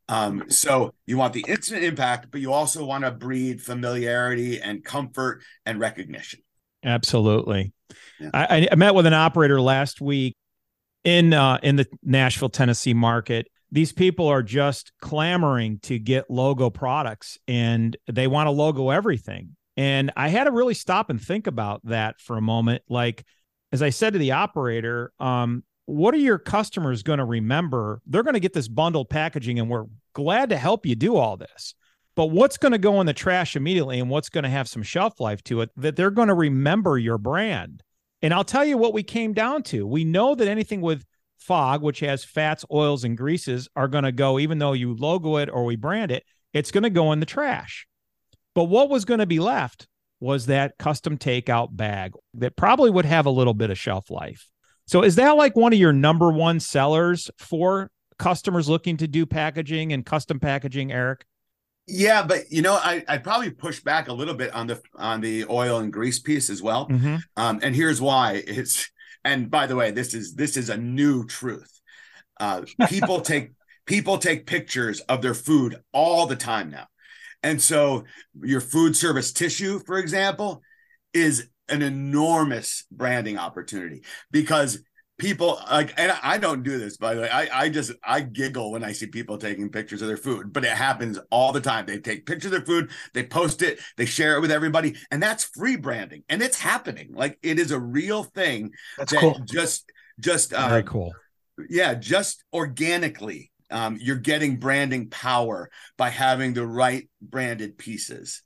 Um, 0.08 0.44
so 0.48 0.94
you 1.06 1.16
want 1.16 1.32
the 1.32 1.44
instant 1.46 1.84
impact, 1.84 2.28
but 2.30 2.40
you 2.40 2.52
also 2.52 2.84
want 2.84 3.04
to 3.04 3.10
breed 3.10 3.62
familiarity 3.62 4.60
and 4.60 4.84
comfort 4.84 5.42
and 5.64 5.78
recognition. 5.78 6.40
Absolutely. 6.84 7.72
Yeah. 8.20 8.30
I, 8.34 8.68
I, 8.70 8.74
met 8.74 8.94
with 8.94 9.06
an 9.06 9.14
operator 9.14 9.60
last 9.60 10.00
week 10.00 10.36
in 11.04 11.32
uh, 11.32 11.58
in 11.62 11.76
the 11.76 11.86
Nashville, 12.02 12.48
Tennessee 12.48 12.94
market. 12.94 13.48
These 13.70 13.92
people 13.92 14.28
are 14.28 14.42
just 14.42 14.92
clamoring 15.00 15.78
to 15.84 15.98
get 15.98 16.30
logo 16.30 16.70
products, 16.70 17.38
and 17.48 17.96
they 18.06 18.26
want 18.26 18.46
to 18.46 18.50
logo 18.50 18.90
everything. 18.90 19.56
And 19.76 20.12
I 20.16 20.28
had 20.28 20.44
to 20.44 20.50
really 20.50 20.74
stop 20.74 21.08
and 21.08 21.20
think 21.20 21.46
about 21.46 21.80
that 21.84 22.20
for 22.20 22.36
a 22.36 22.42
moment. 22.42 22.82
Like, 22.88 23.24
as 23.72 23.82
I 23.82 23.88
said 23.90 24.12
to 24.12 24.18
the 24.18 24.32
operator, 24.32 25.12
um, 25.18 25.64
what 25.86 26.14
are 26.14 26.18
your 26.18 26.38
customers 26.38 27.02
going 27.02 27.18
to 27.18 27.24
remember? 27.24 28.02
They're 28.06 28.22
going 28.22 28.34
to 28.34 28.40
get 28.40 28.52
this 28.52 28.68
bundled 28.68 29.08
packaging, 29.08 29.58
and 29.58 29.70
we're 29.70 29.86
glad 30.12 30.50
to 30.50 30.56
help 30.56 30.84
you 30.84 30.94
do 30.94 31.16
all 31.16 31.36
this. 31.36 31.74
But 32.14 32.26
what's 32.26 32.58
going 32.58 32.72
to 32.72 32.78
go 32.78 33.00
in 33.00 33.06
the 33.06 33.14
trash 33.14 33.56
immediately 33.56 33.98
and 33.98 34.10
what's 34.10 34.28
going 34.28 34.44
to 34.44 34.50
have 34.50 34.68
some 34.68 34.82
shelf 34.82 35.18
life 35.18 35.42
to 35.44 35.62
it 35.62 35.70
that 35.76 35.96
they're 35.96 36.10
going 36.10 36.28
to 36.28 36.34
remember 36.34 36.98
your 36.98 37.18
brand? 37.18 37.82
And 38.20 38.34
I'll 38.34 38.44
tell 38.44 38.64
you 38.64 38.76
what 38.76 38.92
we 38.92 39.02
came 39.02 39.32
down 39.32 39.62
to. 39.64 39.86
We 39.86 40.04
know 40.04 40.34
that 40.34 40.46
anything 40.46 40.80
with 40.80 41.04
fog, 41.38 41.82
which 41.82 42.00
has 42.00 42.24
fats, 42.24 42.64
oils, 42.70 43.02
and 43.04 43.16
greases, 43.16 43.68
are 43.74 43.88
going 43.88 44.04
to 44.04 44.12
go, 44.12 44.38
even 44.38 44.58
though 44.58 44.74
you 44.74 44.94
logo 44.94 45.36
it 45.38 45.48
or 45.50 45.64
we 45.64 45.76
brand 45.76 46.10
it, 46.10 46.24
it's 46.52 46.70
going 46.70 46.84
to 46.84 46.90
go 46.90 47.12
in 47.12 47.20
the 47.20 47.26
trash. 47.26 47.86
But 48.54 48.64
what 48.64 48.90
was 48.90 49.04
going 49.04 49.20
to 49.20 49.26
be 49.26 49.40
left 49.40 49.88
was 50.20 50.46
that 50.46 50.78
custom 50.78 51.18
takeout 51.18 51.76
bag 51.76 52.12
that 52.34 52.56
probably 52.56 52.90
would 52.90 53.06
have 53.06 53.26
a 53.26 53.30
little 53.30 53.54
bit 53.54 53.70
of 53.70 53.78
shelf 53.78 54.10
life. 54.10 54.46
So 54.86 55.02
is 55.02 55.16
that 55.16 55.36
like 55.36 55.56
one 55.56 55.72
of 55.72 55.78
your 55.78 55.92
number 55.92 56.30
one 56.30 56.60
sellers 56.60 57.30
for 57.38 57.90
customers 58.18 58.68
looking 58.68 58.96
to 58.98 59.08
do 59.08 59.26
packaging 59.26 59.92
and 59.92 60.06
custom 60.06 60.38
packaging, 60.38 60.92
Eric? 60.92 61.24
Yeah, 61.94 62.22
but 62.22 62.50
you 62.50 62.62
know, 62.62 62.72
I 62.72 63.04
I 63.06 63.18
probably 63.18 63.50
push 63.50 63.80
back 63.80 64.08
a 64.08 64.14
little 64.14 64.32
bit 64.32 64.54
on 64.54 64.66
the 64.66 64.80
on 64.96 65.20
the 65.20 65.44
oil 65.50 65.78
and 65.78 65.92
grease 65.92 66.18
piece 66.18 66.48
as 66.48 66.62
well. 66.62 66.88
Mm-hmm. 66.88 67.16
Um, 67.36 67.60
and 67.62 67.76
here's 67.76 68.00
why: 68.00 68.42
it's 68.46 68.90
and 69.26 69.50
by 69.50 69.66
the 69.66 69.76
way, 69.76 69.90
this 69.90 70.14
is 70.14 70.34
this 70.34 70.56
is 70.56 70.70
a 70.70 70.76
new 70.78 71.26
truth. 71.26 71.80
Uh, 72.40 72.62
people 72.88 73.20
take 73.32 73.52
people 73.84 74.16
take 74.16 74.46
pictures 74.46 75.00
of 75.00 75.20
their 75.20 75.34
food 75.34 75.76
all 75.92 76.26
the 76.26 76.34
time 76.34 76.70
now, 76.70 76.86
and 77.42 77.60
so 77.60 78.04
your 78.40 78.62
food 78.62 78.96
service 78.96 79.30
tissue, 79.30 79.78
for 79.80 79.98
example, 79.98 80.62
is 81.12 81.46
an 81.68 81.82
enormous 81.82 82.86
branding 82.90 83.36
opportunity 83.36 84.02
because 84.30 84.82
people 85.18 85.60
like 85.70 85.92
and 85.98 86.12
i 86.22 86.38
don't 86.38 86.62
do 86.62 86.78
this 86.78 86.96
by 86.96 87.14
the 87.14 87.20
way. 87.20 87.28
I, 87.28 87.64
I 87.64 87.68
just 87.68 87.92
i 88.02 88.20
giggle 88.20 88.72
when 88.72 88.82
i 88.82 88.92
see 88.92 89.06
people 89.06 89.38
taking 89.38 89.68
pictures 89.68 90.02
of 90.02 90.08
their 90.08 90.16
food 90.16 90.52
but 90.52 90.64
it 90.64 90.70
happens 90.70 91.18
all 91.30 91.52
the 91.52 91.60
time. 91.60 91.86
They 91.86 91.98
take 91.98 92.26
pictures 92.26 92.46
of 92.46 92.52
their 92.52 92.66
food 92.66 92.90
they 93.12 93.24
post 93.24 93.62
it 93.62 93.78
they 93.96 94.06
share 94.06 94.36
it 94.36 94.40
with 94.40 94.50
everybody 94.50 94.96
and 95.10 95.22
that's 95.22 95.44
free 95.44 95.76
branding 95.76 96.24
and 96.28 96.42
it's 96.42 96.58
happening. 96.58 97.10
Like 97.12 97.38
it 97.42 97.58
is 97.58 97.70
a 97.70 97.78
real 97.78 98.24
thing 98.24 98.72
that's 98.96 99.12
that 99.12 99.20
cool. 99.20 99.40
just 99.44 99.90
just 100.18 100.52
uh, 100.52 100.68
very 100.68 100.82
cool. 100.82 101.14
yeah 101.68 101.94
just 101.94 102.42
organically 102.52 103.52
um, 103.70 103.98
you're 104.00 104.16
getting 104.16 104.58
branding 104.58 105.08
power 105.08 105.70
by 105.96 106.10
having 106.10 106.52
the 106.52 106.66
right 106.66 107.08
branded 107.22 107.78
pieces. 107.78 108.42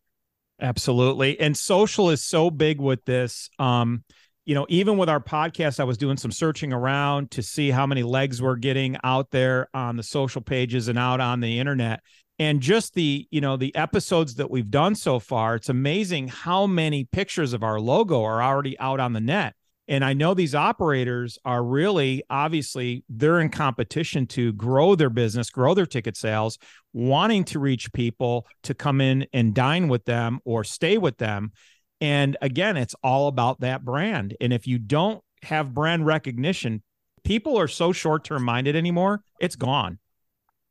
Absolutely. 0.60 1.38
And 1.40 1.56
social 1.56 2.10
is 2.10 2.22
so 2.22 2.50
big 2.50 2.80
with 2.80 3.04
this. 3.04 3.50
Um 3.58 4.04
you 4.46 4.54
know, 4.54 4.64
even 4.68 4.96
with 4.96 5.08
our 5.08 5.20
podcast, 5.20 5.80
I 5.80 5.84
was 5.84 5.98
doing 5.98 6.16
some 6.16 6.30
searching 6.30 6.72
around 6.72 7.32
to 7.32 7.42
see 7.42 7.70
how 7.70 7.84
many 7.84 8.04
legs 8.04 8.40
we're 8.40 8.56
getting 8.56 8.96
out 9.02 9.32
there 9.32 9.68
on 9.74 9.96
the 9.96 10.04
social 10.04 10.40
pages 10.40 10.86
and 10.86 10.98
out 10.98 11.20
on 11.20 11.40
the 11.40 11.58
internet. 11.58 12.00
And 12.38 12.60
just 12.60 12.94
the, 12.94 13.26
you 13.30 13.40
know, 13.40 13.56
the 13.56 13.74
episodes 13.74 14.36
that 14.36 14.50
we've 14.50 14.70
done 14.70 14.94
so 14.94 15.18
far, 15.18 15.56
it's 15.56 15.68
amazing 15.68 16.28
how 16.28 16.66
many 16.66 17.04
pictures 17.04 17.54
of 17.54 17.64
our 17.64 17.80
logo 17.80 18.22
are 18.22 18.40
already 18.40 18.78
out 18.78 19.00
on 19.00 19.12
the 19.14 19.20
net. 19.20 19.54
And 19.88 20.04
I 20.04 20.12
know 20.12 20.34
these 20.34 20.54
operators 20.54 21.38
are 21.44 21.62
really 21.62 22.22
obviously 22.28 23.04
they're 23.08 23.40
in 23.40 23.50
competition 23.50 24.26
to 24.28 24.52
grow 24.52 24.94
their 24.94 25.10
business, 25.10 25.50
grow 25.50 25.74
their 25.74 25.86
ticket 25.86 26.16
sales, 26.16 26.58
wanting 26.92 27.44
to 27.44 27.58
reach 27.58 27.92
people 27.92 28.46
to 28.64 28.74
come 28.74 29.00
in 29.00 29.26
and 29.32 29.54
dine 29.54 29.88
with 29.88 30.04
them 30.04 30.40
or 30.44 30.64
stay 30.64 30.98
with 30.98 31.18
them. 31.18 31.52
And 32.00 32.36
again, 32.42 32.76
it's 32.76 32.94
all 33.02 33.28
about 33.28 33.60
that 33.60 33.84
brand. 33.84 34.36
And 34.40 34.52
if 34.52 34.66
you 34.66 34.78
don't 34.78 35.22
have 35.42 35.74
brand 35.74 36.06
recognition, 36.06 36.82
people 37.24 37.58
are 37.58 37.68
so 37.68 37.92
short 37.92 38.24
term 38.24 38.44
minded 38.44 38.76
anymore, 38.76 39.22
it's 39.40 39.56
gone. 39.56 39.98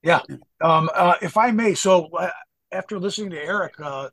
Yeah. 0.04 0.22
Um, 0.62 0.90
uh, 0.94 1.16
if 1.22 1.36
I 1.36 1.52
may, 1.52 1.74
so 1.74 2.10
uh, 2.16 2.30
after 2.72 3.00
listening 3.00 3.32
to 3.32 3.44
Eric 3.44 3.74
uh, 3.82 4.10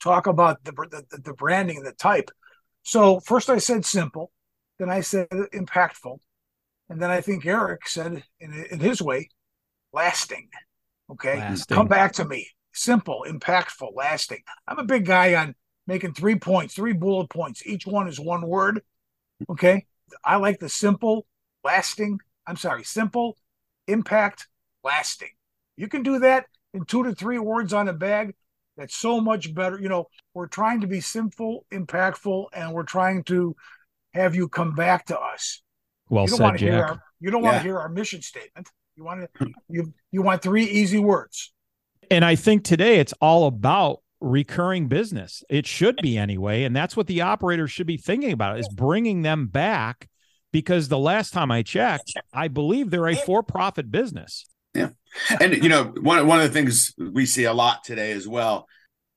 talk 0.00 0.28
about 0.28 0.62
the, 0.64 0.72
the, 0.72 1.18
the 1.18 1.34
branding 1.34 1.78
and 1.78 1.86
the 1.86 1.92
type, 1.92 2.30
so 2.84 3.20
first 3.20 3.50
I 3.50 3.58
said 3.58 3.84
simple, 3.84 4.30
then 4.78 4.88
I 4.88 5.00
said 5.00 5.28
impactful, 5.30 6.18
and 6.88 7.00
then 7.00 7.10
I 7.10 7.20
think 7.20 7.44
Eric 7.44 7.88
said 7.88 8.22
in, 8.40 8.66
in 8.70 8.80
his 8.80 9.02
way, 9.02 9.28
lasting. 9.92 10.48
Okay, 11.10 11.38
lasting. 11.38 11.74
come 11.74 11.88
back 11.88 12.12
to 12.14 12.24
me. 12.24 12.48
Simple, 12.72 13.26
impactful, 13.28 13.90
lasting. 13.94 14.42
I'm 14.66 14.78
a 14.78 14.84
big 14.84 15.04
guy 15.04 15.34
on 15.34 15.54
making 15.86 16.14
three 16.14 16.36
points, 16.36 16.74
three 16.74 16.92
bullet 16.92 17.28
points. 17.28 17.66
Each 17.66 17.86
one 17.86 18.08
is 18.08 18.20
one 18.20 18.46
word. 18.46 18.82
Okay. 19.48 19.86
I 20.24 20.36
like 20.36 20.58
the 20.58 20.68
simple, 20.68 21.26
lasting. 21.64 22.18
I'm 22.46 22.56
sorry, 22.56 22.84
simple, 22.84 23.36
impact, 23.86 24.48
lasting. 24.84 25.30
You 25.76 25.88
can 25.88 26.02
do 26.02 26.18
that 26.20 26.46
in 26.74 26.84
two 26.84 27.04
to 27.04 27.14
three 27.14 27.38
words 27.38 27.72
on 27.72 27.88
a 27.88 27.92
bag. 27.92 28.34
That's 28.76 28.96
so 28.96 29.20
much 29.20 29.54
better. 29.54 29.78
You 29.78 29.88
know, 29.88 30.08
we're 30.34 30.46
trying 30.46 30.80
to 30.80 30.86
be 30.86 31.00
simple, 31.00 31.66
impactful, 31.72 32.46
and 32.52 32.72
we're 32.72 32.84
trying 32.84 33.24
to 33.24 33.54
have 34.14 34.34
you 34.34 34.48
come 34.48 34.74
back 34.74 35.06
to 35.06 35.18
us. 35.18 35.62
Well 36.08 36.24
you 36.24 36.36
said, 36.36 36.56
Jack. 36.58 36.90
Our, 36.90 37.02
you 37.20 37.30
don't 37.30 37.42
yeah. 37.42 37.50
want 37.50 37.58
to 37.58 37.62
hear 37.62 37.78
our 37.78 37.88
mission 37.88 38.22
statement. 38.22 38.68
You 38.96 39.04
want 39.04 39.28
to 39.38 39.46
you 39.68 39.94
you 40.10 40.22
want 40.22 40.42
three 40.42 40.64
easy 40.64 40.98
words. 40.98 41.52
And 42.10 42.24
I 42.24 42.34
think 42.34 42.64
today 42.64 42.98
it's 42.98 43.14
all 43.20 43.46
about 43.46 44.01
recurring 44.22 44.88
business. 44.88 45.42
It 45.50 45.66
should 45.66 45.96
be 45.96 46.16
anyway, 46.16 46.64
and 46.64 46.74
that's 46.74 46.96
what 46.96 47.06
the 47.06 47.22
operators 47.22 47.70
should 47.70 47.86
be 47.86 47.96
thinking 47.96 48.32
about 48.32 48.58
is 48.58 48.68
bringing 48.68 49.22
them 49.22 49.46
back 49.46 50.08
because 50.52 50.88
the 50.88 50.98
last 50.98 51.32
time 51.32 51.50
I 51.50 51.62
checked, 51.62 52.14
I 52.32 52.48
believe 52.48 52.90
they're 52.90 53.08
a 53.08 53.16
for-profit 53.16 53.90
business. 53.90 54.46
Yeah. 54.74 54.90
And 55.40 55.62
you 55.62 55.68
know, 55.68 55.92
one 56.00 56.26
one 56.26 56.40
of 56.40 56.46
the 56.46 56.52
things 56.52 56.94
we 56.98 57.26
see 57.26 57.44
a 57.44 57.52
lot 57.52 57.84
today 57.84 58.12
as 58.12 58.26
well 58.26 58.66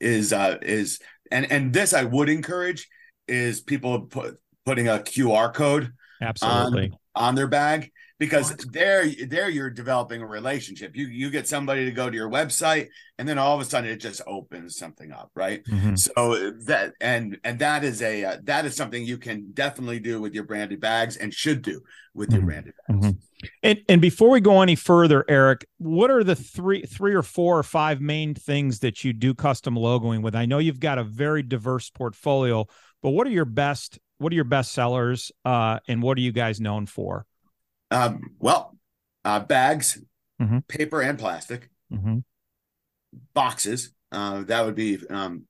is 0.01 0.33
uh 0.33 0.57
is 0.61 0.99
and 1.31 1.49
and 1.49 1.71
this 1.71 1.93
I 1.93 2.03
would 2.03 2.27
encourage 2.27 2.89
is 3.27 3.61
people 3.61 4.01
put, 4.01 4.37
putting 4.65 4.87
a 4.89 4.99
QR 4.99 5.53
code 5.53 5.93
absolutely 6.21 6.91
on, 7.15 7.27
on 7.27 7.35
their 7.35 7.47
bag 7.47 7.91
because 8.17 8.55
there 8.71 9.09
there 9.27 9.49
you're 9.49 9.69
developing 9.69 10.21
a 10.21 10.25
relationship 10.25 10.95
you 10.95 11.07
you 11.07 11.29
get 11.29 11.47
somebody 11.47 11.85
to 11.85 11.91
go 11.91 12.09
to 12.09 12.15
your 12.15 12.29
website 12.29 12.87
and 13.17 13.27
then 13.27 13.37
all 13.37 13.55
of 13.55 13.61
a 13.61 13.65
sudden 13.65 13.89
it 13.89 13.97
just 13.97 14.21
opens 14.25 14.77
something 14.77 15.11
up 15.11 15.29
right 15.35 15.63
mm-hmm. 15.65 15.95
so 15.95 16.51
that 16.51 16.93
and 17.01 17.37
and 17.43 17.59
that 17.59 17.83
is 17.83 18.01
a 18.01 18.23
uh, 18.23 18.37
that 18.43 18.65
is 18.65 18.75
something 18.75 19.03
you 19.03 19.17
can 19.17 19.51
definitely 19.53 19.99
do 19.99 20.21
with 20.21 20.33
your 20.33 20.43
branded 20.43 20.79
bags 20.79 21.17
and 21.17 21.33
should 21.33 21.61
do 21.61 21.81
with 22.13 22.29
mm-hmm. 22.29 22.37
your 22.37 22.45
branded 22.45 22.73
bags 22.87 23.05
mm-hmm. 23.05 23.47
and 23.63 23.81
and 23.89 24.01
before 24.01 24.29
we 24.29 24.39
go 24.39 24.61
any 24.61 24.75
further 24.75 25.25
eric 25.27 25.65
what 25.77 26.09
are 26.09 26.23
the 26.23 26.35
three 26.35 26.83
three 26.83 27.13
or 27.13 27.23
four 27.23 27.59
or 27.59 27.63
five 27.63 27.99
main 27.99 28.33
things 28.33 28.79
that 28.79 29.03
you 29.03 29.11
do 29.11 29.33
custom 29.33 29.75
logoing 29.75 30.21
with 30.21 30.35
i 30.35 30.45
know 30.45 30.57
you've 30.57 30.79
got 30.79 30.97
a 30.97 31.03
very 31.03 31.43
diverse 31.43 31.89
portfolio 31.89 32.65
but 33.01 33.09
what 33.09 33.27
are 33.27 33.31
your 33.31 33.45
best 33.45 33.99
what 34.17 34.31
are 34.31 34.35
your 34.35 34.45
best 34.45 34.71
sellers 34.71 35.33
uh, 35.43 35.77
and 35.89 36.01
what 36.01 36.17
are 36.17 36.21
you 36.21 36.31
guys 36.31 36.61
known 36.61 36.85
for 36.85 37.25
um, 37.91 38.21
well, 38.39 38.77
uh, 39.23 39.39
bags, 39.39 40.01
mm-hmm. 40.41 40.59
paper 40.67 41.01
and 41.01 41.17
plastic, 41.17 41.69
mm-hmm. 41.91 42.19
boxes. 43.33 43.91
Uh, 44.11 44.43
that 44.43 44.65
would 44.65 44.75
be. 44.75 44.99
Um, 45.09 45.45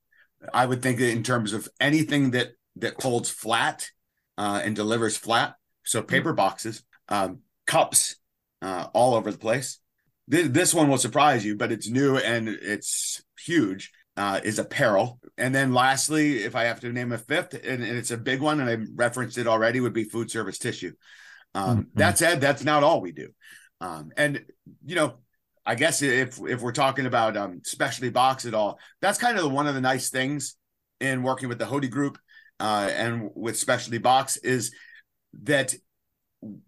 I 0.53 0.65
would 0.65 0.81
think 0.81 0.99
in 0.99 1.23
terms 1.23 1.53
of 1.53 1.67
anything 1.79 2.31
that 2.31 2.49
that 2.77 3.01
holds 3.01 3.29
flat 3.29 3.89
uh, 4.37 4.61
and 4.63 4.75
delivers 4.75 5.17
flat. 5.17 5.55
So 5.83 5.99
mm-hmm. 5.99 6.07
paper 6.07 6.33
boxes, 6.33 6.83
um, 7.09 7.39
cups, 7.67 8.15
uh, 8.61 8.87
all 8.93 9.15
over 9.15 9.31
the 9.31 9.37
place. 9.37 9.79
This, 10.27 10.49
this 10.49 10.73
one 10.73 10.89
will 10.89 10.97
surprise 10.97 11.45
you, 11.45 11.55
but 11.55 11.71
it's 11.71 11.89
new 11.89 12.17
and 12.17 12.49
it's 12.49 13.23
huge. 13.39 13.91
Uh, 14.17 14.39
is 14.45 14.59
apparel. 14.59 15.19
And 15.37 15.53
then 15.53 15.73
lastly, 15.73 16.37
if 16.45 16.55
I 16.55 16.63
have 16.63 16.79
to 16.79 16.93
name 16.93 17.11
a 17.11 17.17
fifth, 17.17 17.53
and, 17.53 17.83
and, 17.83 17.97
it's 17.97 18.11
a 18.11 18.17
big 18.17 18.39
one, 18.39 18.61
and 18.61 18.69
I 18.69 18.77
referenced 18.95 19.37
it 19.37 19.45
already, 19.45 19.81
would 19.81 19.91
be 19.91 20.05
food 20.05 20.31
service 20.31 20.57
tissue. 20.57 20.93
Um, 21.55 21.77
mm-hmm. 21.77 21.99
That 21.99 22.17
said, 22.17 22.41
that's 22.41 22.63
not 22.63 22.83
all 22.83 23.01
we 23.01 23.13
do. 23.13 23.29
Um, 23.81 24.11
and 24.17 24.45
you 24.85 24.95
know, 24.95 25.15
I 25.65 25.75
guess 25.75 26.01
if 26.01 26.39
if 26.41 26.61
we're 26.61 26.71
talking 26.71 27.05
about 27.05 27.35
um, 27.35 27.61
specialty 27.63 28.09
box 28.09 28.45
at 28.45 28.53
all, 28.53 28.77
that's 29.01 29.17
kind 29.17 29.37
of 29.37 29.43
the, 29.43 29.49
one 29.49 29.65
of 29.65 29.73
the 29.73 29.81
nice 29.81 30.09
things 30.09 30.55
in 30.99 31.23
working 31.23 31.49
with 31.49 31.57
the 31.57 31.65
Hode 31.65 31.89
Group 31.89 32.17
uh, 32.59 32.89
and 32.93 33.31
with 33.35 33.57
specialty 33.57 33.97
box 33.97 34.37
is 34.37 34.73
that 35.43 35.73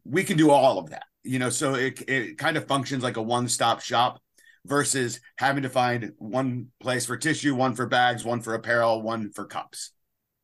we 0.04 0.24
can 0.24 0.38
do 0.38 0.50
all 0.50 0.80
of 0.80 0.90
that. 0.90 1.04
You 1.24 1.40
know, 1.40 1.50
so 1.50 1.76
it 1.76 2.02
it 2.08 2.38
kind 2.38 2.58
of 2.58 2.68
functions 2.68 3.04
like 3.04 3.18
a 3.18 3.22
one 3.22 3.50
stop 3.50 3.82
shop 3.82 4.20
versus 4.66 5.20
having 5.38 5.64
to 5.64 5.70
find 5.70 6.14
one 6.18 6.68
place 6.82 7.06
for 7.06 7.18
tissue, 7.18 7.56
one 7.56 7.76
for 7.76 7.86
bags, 7.86 8.24
one 8.24 8.42
for 8.42 8.54
apparel, 8.54 9.02
one 9.02 9.32
for 9.32 9.46
cups. 9.46 9.92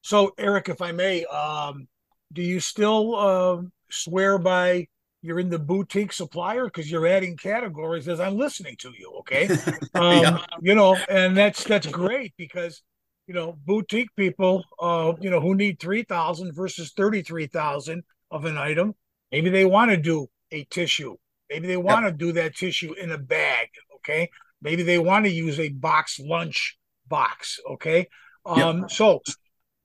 So, 0.02 0.34
Eric, 0.38 0.70
if 0.70 0.82
I 0.82 0.92
may, 0.92 1.24
um, 1.26 1.88
do 2.32 2.42
you 2.42 2.60
still 2.60 3.16
uh, 3.16 3.62
swear 3.94 4.38
by 4.38 4.88
you're 5.22 5.40
in 5.40 5.50
the 5.50 5.60
boutique 5.60 6.12
supplier 6.12 6.66
because 6.66 6.92
you're 6.92 7.08
adding 7.08 7.38
categories 7.38 8.08
as 8.10 8.20
I'm 8.20 8.38
listening 8.38 8.76
to 8.80 8.92
you? 8.98 9.14
Okay, 9.20 9.48
um, 9.96 10.22
yeah. 10.22 10.46
you 10.62 10.76
know, 10.76 10.98
and 11.10 11.36
that's 11.36 11.64
that's 11.64 11.88
great 11.88 12.34
because 12.38 12.84
you 13.28 13.34
know 13.34 13.58
boutique 13.66 14.14
people, 14.16 14.64
uh, 14.80 15.14
you 15.22 15.30
know, 15.30 15.40
who 15.40 15.56
need 15.56 15.80
three 15.80 16.04
thousand 16.04 16.54
versus 16.54 16.92
thirty 16.92 17.22
three 17.22 17.48
thousand 17.48 18.04
of 18.30 18.46
an 18.46 18.58
item, 18.58 18.94
maybe 19.32 19.50
they 19.50 19.66
want 19.66 19.92
to 19.92 19.98
do 19.98 20.28
a 20.52 20.66
tissue, 20.66 21.16
maybe 21.50 21.68
they 21.68 21.78
want 21.78 22.04
to 22.04 22.10
yep. 22.10 22.18
do 22.18 22.32
that 22.34 22.56
tissue 22.56 22.94
in 22.94 23.12
a 23.12 23.18
bag. 23.18 23.70
Okay, 23.96 24.30
maybe 24.62 24.84
they 24.84 25.00
want 25.00 25.26
to 25.26 25.32
use 25.32 25.60
a 25.60 25.70
box 25.70 26.20
lunch 26.20 26.78
box. 27.08 27.60
Okay, 27.72 28.08
um, 28.46 28.82
yep. 28.82 28.92
so 28.92 29.22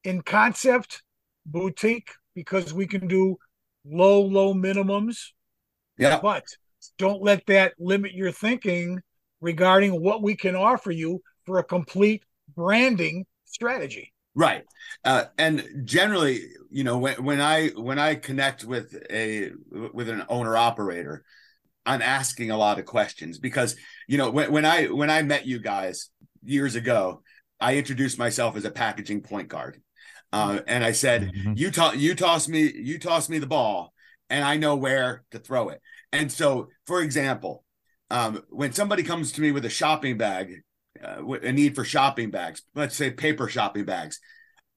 in 0.03 0.23
concept, 0.23 1.03
boutique 1.47 2.11
because 2.35 2.73
we 2.73 2.87
can 2.87 3.07
do 3.07 3.37
low, 3.91 4.23
low 4.23 4.55
minimums. 4.55 5.19
Yeah. 5.97 6.21
But 6.21 6.45
don't 6.99 7.23
let 7.23 7.45
that 7.47 7.75
limit 7.79 8.13
your 8.13 8.33
thinking 8.33 9.01
regarding 9.41 10.01
what 10.01 10.23
we 10.23 10.37
can 10.37 10.55
offer 10.57 10.91
you 10.91 11.23
for 11.45 11.59
a 11.59 11.65
complete 11.65 12.23
branding 12.55 13.27
strategy. 13.45 14.13
Right. 14.35 14.65
Uh, 15.05 15.25
and 15.37 15.83
generally, 15.85 16.43
you 16.71 16.85
know, 16.85 16.99
when, 16.99 17.25
when 17.25 17.41
I 17.41 17.69
when 17.69 17.99
I 17.99 18.15
connect 18.15 18.65
with 18.65 18.95
a 19.11 19.51
with 19.71 20.09
an 20.09 20.25
owner 20.29 20.57
operator, 20.57 21.25
I'm 21.85 22.03
asking 22.03 22.51
a 22.51 22.57
lot 22.57 22.79
of 22.79 22.85
questions 22.85 23.39
because 23.39 23.75
you 24.07 24.19
know 24.19 24.31
when, 24.31 24.53
when 24.53 24.65
I 24.65 24.87
when 24.87 25.11
I 25.11 25.23
met 25.23 25.47
you 25.47 25.59
guys 25.59 26.11
years 26.45 26.77
ago, 26.77 27.23
I 27.61 27.77
introduced 27.77 28.19
myself 28.19 28.57
as 28.57 28.65
a 28.65 28.71
packaging 28.71 29.23
point 29.23 29.49
guard. 29.49 29.81
Uh, 30.33 30.61
and 30.67 30.85
I 30.85 30.93
said, 30.93 31.23
mm-hmm. 31.23 31.55
"You 31.57 31.71
toss, 31.71 31.97
you 31.97 32.15
toss 32.15 32.49
me, 32.49 32.71
you 32.75 32.99
toss 32.99 33.29
me 33.29 33.39
the 33.39 33.47
ball, 33.47 33.93
and 34.29 34.45
I 34.45 34.57
know 34.57 34.77
where 34.77 35.25
to 35.31 35.39
throw 35.39 35.71
it." 35.71 35.81
And 36.13 36.31
so, 36.31 36.69
for 36.87 37.03
example, 37.03 37.65
um, 38.11 38.43
when 38.51 38.73
somebody 38.73 39.03
comes 39.03 39.33
to 39.33 39.41
me 39.41 39.53
with 39.53 39.65
a 39.65 39.71
shopping 39.71 40.19
bag, 40.19 40.63
uh, 41.03 41.25
a 41.27 41.53
need 41.53 41.75
for 41.75 41.85
shopping 41.85 42.31
bags, 42.31 42.63
let's 42.75 42.97
say 42.97 43.11
paper 43.11 43.49
shopping 43.49 43.85
bags, 43.85 44.21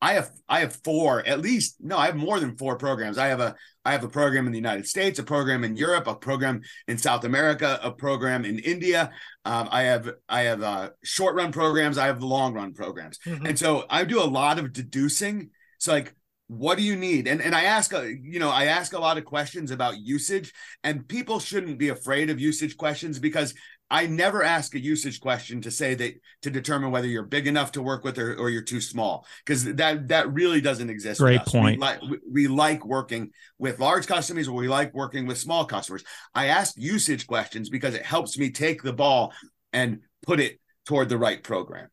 I 0.01 0.13
have 0.13 0.31
I 0.49 0.61
have 0.61 0.75
four 0.83 1.25
at 1.25 1.41
least. 1.41 1.75
No, 1.79 1.97
I 1.97 2.07
have 2.07 2.15
more 2.15 2.39
than 2.39 2.57
four 2.57 2.77
programs. 2.77 3.17
I 3.17 3.27
have 3.27 3.39
a 3.39 3.55
I 3.85 3.91
have 3.91 4.03
a 4.03 4.09
program 4.09 4.45
in 4.47 4.51
the 4.51 4.57
United 4.57 4.87
States, 4.87 5.19
a 5.19 5.23
program 5.23 5.63
in 5.63 5.75
Europe, 5.75 6.07
a 6.07 6.15
program 6.15 6.61
in 6.87 6.97
South 6.97 7.23
America, 7.23 7.79
a 7.83 7.91
program 7.91 8.43
in 8.43 8.59
India. 8.59 9.11
Um, 9.45 9.69
I 9.71 9.83
have 9.83 10.09
I 10.27 10.41
have 10.41 10.63
uh, 10.63 10.89
short 11.03 11.35
run 11.35 11.51
programs. 11.51 11.97
I 11.97 12.07
have 12.07 12.19
the 12.19 12.25
long 12.25 12.53
run 12.53 12.73
programs, 12.73 13.19
mm-hmm. 13.25 13.45
and 13.45 13.57
so 13.57 13.85
I 13.89 14.03
do 14.03 14.21
a 14.21 14.25
lot 14.25 14.59
of 14.59 14.73
deducing. 14.73 15.51
so 15.77 15.91
like 15.93 16.15
what 16.47 16.77
do 16.77 16.83
you 16.83 16.97
need 16.97 17.29
and 17.29 17.41
and 17.41 17.55
i 17.55 17.63
ask 17.63 17.93
a, 17.93 18.13
you 18.21 18.37
know 18.37 18.49
i 18.49 18.65
ask 18.65 18.91
a 18.91 18.99
lot 18.99 19.17
of 19.17 19.23
questions 19.23 19.71
about 19.71 19.97
usage 19.97 20.51
and 20.83 21.07
people 21.07 21.39
shouldn't 21.39 21.77
be 21.77 21.87
afraid 21.87 22.29
of 22.29 22.41
usage 22.41 22.75
questions 22.75 23.19
because 23.19 23.53
I 23.91 24.07
never 24.07 24.41
ask 24.41 24.73
a 24.73 24.79
usage 24.79 25.19
question 25.19 25.59
to 25.61 25.69
say 25.69 25.95
that 25.95 26.13
to 26.43 26.49
determine 26.49 26.91
whether 26.91 27.07
you're 27.07 27.23
big 27.23 27.45
enough 27.45 27.73
to 27.73 27.81
work 27.81 28.05
with 28.05 28.17
or, 28.17 28.35
or 28.35 28.49
you're 28.49 28.61
too 28.61 28.79
small 28.79 29.27
because 29.45 29.65
that 29.65 30.07
that 30.07 30.31
really 30.31 30.61
doesn't 30.61 30.89
exist. 30.89 31.19
Great 31.19 31.41
point. 31.41 31.81
We, 31.81 31.85
li- 31.85 32.19
we 32.31 32.47
like 32.47 32.85
working 32.85 33.31
with 33.59 33.79
large 33.79 34.07
customers 34.07 34.47
or 34.47 34.53
we 34.53 34.69
like 34.69 34.93
working 34.93 35.27
with 35.27 35.37
small 35.37 35.65
customers. 35.65 36.05
I 36.33 36.47
ask 36.47 36.73
usage 36.77 37.27
questions 37.27 37.69
because 37.69 37.93
it 37.93 38.05
helps 38.05 38.37
me 38.37 38.49
take 38.49 38.81
the 38.81 38.93
ball 38.93 39.33
and 39.73 39.99
put 40.25 40.39
it 40.39 40.61
toward 40.85 41.09
the 41.09 41.17
right 41.17 41.43
program. 41.43 41.89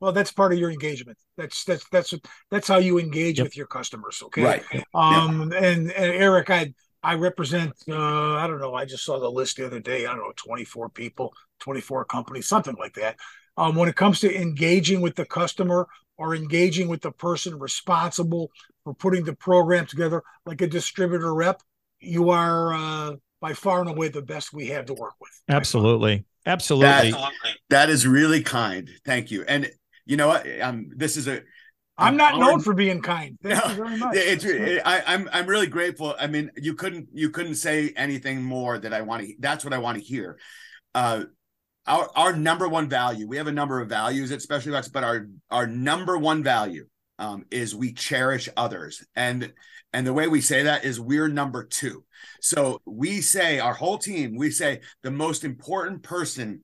Well, 0.00 0.12
that's 0.12 0.32
part 0.32 0.54
of 0.54 0.58
your 0.58 0.70
engagement. 0.70 1.18
That's 1.36 1.62
that's 1.64 1.86
that's 1.90 2.14
that's 2.50 2.68
how 2.68 2.78
you 2.78 2.98
engage 2.98 3.38
yep. 3.38 3.44
with 3.44 3.56
your 3.56 3.66
customers. 3.66 4.22
Okay. 4.24 4.42
Right. 4.42 4.64
Um. 4.94 5.52
Yep. 5.52 5.62
And, 5.62 5.90
and 5.90 6.12
Eric, 6.14 6.48
I 6.48 6.72
I 7.04 7.14
represent, 7.14 7.74
uh, 7.88 8.34
I 8.34 8.46
don't 8.46 8.60
know, 8.60 8.74
I 8.74 8.86
just 8.86 9.04
saw 9.04 9.18
the 9.18 9.30
list 9.30 9.58
the 9.58 9.66
other 9.66 9.78
day. 9.78 10.06
I 10.06 10.14
don't 10.14 10.20
know, 10.24 10.32
24 10.36 10.88
people, 10.88 11.34
24 11.60 12.06
companies, 12.06 12.48
something 12.48 12.74
like 12.78 12.94
that. 12.94 13.16
Um, 13.56 13.76
when 13.76 13.88
it 13.88 13.94
comes 13.94 14.20
to 14.20 14.34
engaging 14.34 15.00
with 15.00 15.14
the 15.14 15.26
customer 15.26 15.86
or 16.16 16.34
engaging 16.34 16.88
with 16.88 17.02
the 17.02 17.12
person 17.12 17.58
responsible 17.58 18.50
for 18.84 18.94
putting 18.94 19.24
the 19.24 19.34
program 19.34 19.86
together, 19.86 20.22
like 20.46 20.62
a 20.62 20.66
distributor 20.66 21.34
rep, 21.34 21.62
you 22.00 22.30
are 22.30 22.72
uh, 22.72 23.12
by 23.40 23.52
far 23.52 23.80
and 23.80 23.90
away 23.90 24.08
the 24.08 24.22
best 24.22 24.54
we 24.54 24.68
have 24.68 24.86
to 24.86 24.94
work 24.94 25.14
with. 25.20 25.30
Absolutely. 25.48 26.24
Absolutely. 26.46 27.10
That, 27.12 27.30
that 27.70 27.90
is 27.90 28.06
really 28.06 28.42
kind. 28.42 28.90
Thank 29.04 29.30
you. 29.30 29.44
And 29.46 29.70
you 30.06 30.16
know 30.16 30.28
what? 30.28 30.46
Um, 30.60 30.90
this 30.94 31.16
is 31.16 31.28
a 31.28 31.42
I'm 31.96 32.16
not 32.16 32.38
known 32.38 32.60
for 32.60 32.74
being 32.74 33.02
kind. 33.02 33.38
Thank 33.42 33.64
you 33.68 33.74
very 33.74 33.96
much. 33.96 34.16
It's, 34.16 34.44
it, 34.44 34.82
I, 34.84 34.98
am 34.98 35.04
I'm, 35.06 35.28
I'm 35.32 35.46
really 35.46 35.68
grateful. 35.68 36.14
I 36.18 36.26
mean, 36.26 36.50
you 36.56 36.74
couldn't 36.74 37.08
you 37.12 37.30
couldn't 37.30 37.54
say 37.54 37.92
anything 37.96 38.42
more 38.42 38.78
that 38.78 38.92
I 38.92 39.02
want 39.02 39.22
to. 39.22 39.34
That's 39.38 39.64
what 39.64 39.72
I 39.72 39.78
want 39.78 39.98
to 39.98 40.04
hear. 40.04 40.38
Uh, 40.94 41.24
our 41.86 42.10
our 42.16 42.32
number 42.34 42.68
one 42.68 42.88
value. 42.88 43.28
We 43.28 43.36
have 43.36 43.46
a 43.46 43.52
number 43.52 43.80
of 43.80 43.88
values 43.88 44.32
at 44.32 44.42
Specialty 44.42 44.76
Box, 44.76 44.88
but 44.88 45.04
our 45.04 45.28
our 45.50 45.66
number 45.66 46.18
one 46.18 46.42
value 46.42 46.86
um, 47.18 47.44
is 47.50 47.74
we 47.74 47.92
cherish 47.92 48.48
others, 48.56 49.04
and 49.14 49.52
and 49.92 50.06
the 50.06 50.12
way 50.12 50.26
we 50.26 50.40
say 50.40 50.64
that 50.64 50.84
is 50.84 50.98
we're 51.00 51.28
number 51.28 51.64
two. 51.64 52.04
So 52.40 52.80
we 52.84 53.20
say 53.20 53.60
our 53.60 53.74
whole 53.74 53.98
team. 53.98 54.36
We 54.36 54.50
say 54.50 54.80
the 55.02 55.10
most 55.12 55.44
important 55.44 56.02
person 56.02 56.63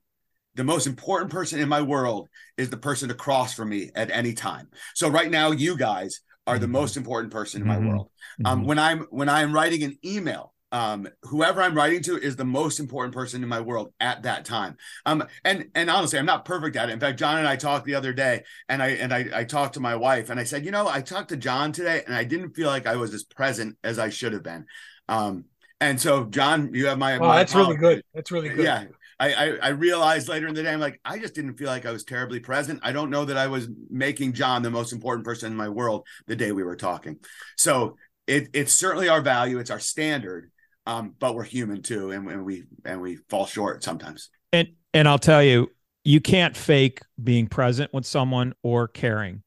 the 0.55 0.63
most 0.63 0.87
important 0.87 1.31
person 1.31 1.59
in 1.59 1.69
my 1.69 1.81
world 1.81 2.29
is 2.57 2.69
the 2.69 2.77
person 2.77 3.09
across 3.09 3.53
from 3.53 3.69
me 3.69 3.91
at 3.95 4.11
any 4.11 4.33
time. 4.33 4.67
So 4.95 5.09
right 5.09 5.31
now, 5.31 5.51
you 5.51 5.77
guys 5.77 6.21
are 6.47 6.59
the 6.59 6.65
mm-hmm. 6.65 6.73
most 6.73 6.97
important 6.97 7.31
person 7.31 7.61
in 7.61 7.67
my 7.67 7.77
mm-hmm. 7.77 7.89
world. 7.89 8.09
Um, 8.43 8.59
mm-hmm. 8.59 8.67
when 8.67 8.79
I'm 8.79 8.99
when 9.09 9.29
I'm 9.29 9.53
writing 9.53 9.83
an 9.83 9.97
email, 10.03 10.53
um, 10.71 11.07
whoever 11.23 11.61
I'm 11.61 11.75
writing 11.75 12.01
to 12.03 12.17
is 12.17 12.35
the 12.35 12.45
most 12.45 12.79
important 12.79 13.13
person 13.13 13.43
in 13.43 13.49
my 13.49 13.61
world 13.61 13.93
at 13.99 14.23
that 14.23 14.45
time. 14.45 14.77
Um, 15.05 15.23
and 15.43 15.69
and 15.75 15.89
honestly, 15.89 16.17
I'm 16.17 16.25
not 16.25 16.45
perfect 16.45 16.75
at 16.75 16.89
it. 16.89 16.93
In 16.93 16.99
fact, 16.99 17.19
John 17.19 17.37
and 17.37 17.47
I 17.47 17.55
talked 17.55 17.85
the 17.85 17.95
other 17.95 18.13
day, 18.13 18.43
and 18.69 18.81
I 18.81 18.89
and 18.89 19.13
I, 19.13 19.25
I 19.33 19.43
talked 19.43 19.75
to 19.75 19.79
my 19.79 19.95
wife, 19.95 20.29
and 20.29 20.39
I 20.39 20.43
said, 20.43 20.65
you 20.65 20.71
know, 20.71 20.87
I 20.87 21.01
talked 21.01 21.29
to 21.29 21.37
John 21.37 21.71
today, 21.71 22.03
and 22.05 22.15
I 22.15 22.23
didn't 22.23 22.51
feel 22.51 22.67
like 22.67 22.87
I 22.87 22.95
was 22.95 23.13
as 23.13 23.23
present 23.23 23.77
as 23.83 23.99
I 23.99 24.09
should 24.09 24.33
have 24.33 24.43
been. 24.43 24.65
Um, 25.07 25.45
and 25.81 25.99
so, 25.99 26.25
John, 26.25 26.73
you 26.73 26.87
have 26.87 26.97
my. 26.97 27.17
Oh, 27.17 27.19
my 27.19 27.37
that's 27.37 27.55
really 27.55 27.75
good. 27.75 28.03
That's 28.13 28.31
really 28.31 28.49
good. 28.49 28.63
Yeah, 28.63 28.85
I, 29.21 29.33
I, 29.33 29.57
I 29.61 29.69
realized 29.69 30.27
later 30.27 30.47
in 30.47 30.55
the 30.55 30.63
day, 30.63 30.73
I'm 30.73 30.79
like, 30.79 30.99
I 31.05 31.19
just 31.19 31.35
didn't 31.35 31.53
feel 31.53 31.67
like 31.67 31.85
I 31.85 31.91
was 31.91 32.03
terribly 32.03 32.39
present. 32.39 32.79
I 32.81 32.91
don't 32.91 33.11
know 33.11 33.23
that 33.23 33.37
I 33.37 33.45
was 33.45 33.69
making 33.91 34.33
John 34.33 34.63
the 34.63 34.71
most 34.71 34.93
important 34.93 35.25
person 35.25 35.51
in 35.51 35.57
my 35.57 35.69
world 35.69 36.07
the 36.25 36.35
day 36.35 36.51
we 36.51 36.63
were 36.63 36.75
talking. 36.75 37.17
So 37.55 37.97
it, 38.25 38.49
it's 38.53 38.73
certainly 38.73 39.09
our 39.09 39.21
value, 39.21 39.59
it's 39.59 39.69
our 39.69 39.79
standard, 39.79 40.49
um, 40.87 41.13
but 41.19 41.35
we're 41.35 41.43
human 41.43 41.83
too, 41.83 42.09
and, 42.09 42.27
and 42.31 42.43
we 42.43 42.63
and 42.83 42.99
we 42.99 43.17
fall 43.29 43.45
short 43.45 43.83
sometimes. 43.83 44.31
And 44.51 44.69
and 44.91 45.07
I'll 45.07 45.19
tell 45.19 45.43
you, 45.43 45.69
you 46.03 46.19
can't 46.19 46.57
fake 46.57 47.01
being 47.23 47.45
present 47.45 47.93
with 47.93 48.07
someone 48.07 48.53
or 48.63 48.87
caring. 48.87 49.43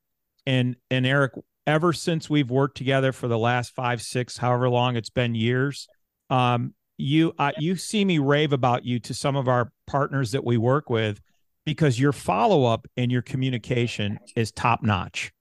And 0.47 0.77
and 0.89 1.05
Eric, 1.05 1.33
ever 1.67 1.93
since 1.93 2.31
we've 2.31 2.51
worked 2.51 2.77
together 2.77 3.11
for 3.11 3.27
the 3.27 3.39
last 3.39 3.75
five, 3.75 4.03
six, 4.03 4.37
however 4.37 4.71
long 4.71 4.95
it's 4.95 5.11
been 5.11 5.35
years, 5.35 5.89
um, 6.31 6.75
you 6.97 7.33
uh, 7.39 7.53
you 7.59 7.77
see 7.77 8.05
me 8.05 8.19
rave 8.19 8.53
about 8.53 8.85
you 8.85 8.99
to 9.01 9.15
some 9.15 9.37
of 9.37 9.49
our 9.49 9.73
partners 9.87 10.33
that 10.33 10.45
we 10.45 10.57
work 10.57 10.89
with 10.91 11.21
because 11.65 11.99
your 11.99 12.13
follow 12.13 12.65
up 12.65 12.87
and 12.97 13.11
your 13.11 13.23
communication 13.23 14.19
is 14.37 14.53
top 14.53 14.83
notch. 14.83 15.33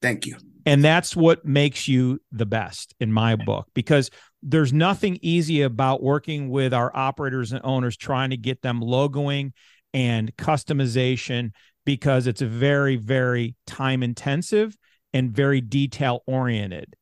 Thank 0.00 0.26
you. 0.26 0.36
And 0.66 0.84
that's 0.84 1.16
what 1.16 1.44
makes 1.44 1.88
you 1.88 2.20
the 2.30 2.46
best 2.46 2.94
in 3.00 3.12
my 3.12 3.36
book 3.36 3.68
because 3.74 4.10
there's 4.42 4.72
nothing 4.72 5.18
easy 5.22 5.62
about 5.62 6.02
working 6.02 6.50
with 6.50 6.74
our 6.74 6.94
operators 6.94 7.52
and 7.52 7.60
owners 7.64 7.96
trying 7.96 8.30
to 8.30 8.36
get 8.36 8.62
them 8.62 8.80
logoing 8.80 9.52
and 9.94 10.34
customization 10.36 11.52
because 11.84 12.26
it's 12.26 12.40
very 12.40 12.96
very 12.96 13.56
time 13.66 14.02
intensive 14.02 14.76
and 15.12 15.32
very 15.32 15.60
detail 15.60 16.22
oriented 16.26 16.94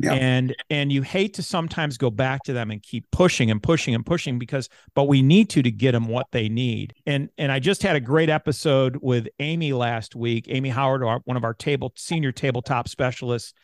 yeah. 0.00 0.12
And 0.12 0.54
and 0.70 0.92
you 0.92 1.02
hate 1.02 1.34
to 1.34 1.42
sometimes 1.42 1.98
go 1.98 2.10
back 2.10 2.44
to 2.44 2.52
them 2.52 2.70
and 2.70 2.82
keep 2.82 3.10
pushing 3.10 3.50
and 3.50 3.60
pushing 3.62 3.94
and 3.94 4.06
pushing 4.06 4.38
because 4.38 4.68
but 4.94 5.04
we 5.04 5.22
need 5.22 5.50
to 5.50 5.62
to 5.62 5.70
get 5.70 5.92
them 5.92 6.06
what 6.06 6.26
they 6.30 6.48
need. 6.48 6.94
And 7.04 7.30
and 7.36 7.50
I 7.50 7.58
just 7.58 7.82
had 7.82 7.96
a 7.96 8.00
great 8.00 8.30
episode 8.30 8.98
with 9.02 9.28
Amy 9.40 9.72
last 9.72 10.14
week. 10.14 10.46
Amy 10.48 10.68
Howard, 10.68 11.02
one 11.24 11.36
of 11.36 11.44
our 11.44 11.54
table 11.54 11.92
senior 11.96 12.30
tabletop 12.30 12.88
specialists 12.88 13.54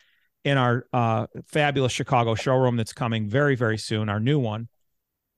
in 0.43 0.57
our 0.57 0.85
uh, 0.91 1.27
fabulous 1.47 1.91
Chicago 1.91 2.35
showroom 2.35 2.75
that's 2.75 2.93
coming 2.93 3.29
very 3.29 3.55
very 3.55 3.77
soon, 3.77 4.09
our 4.09 4.19
new 4.19 4.39
one. 4.39 4.67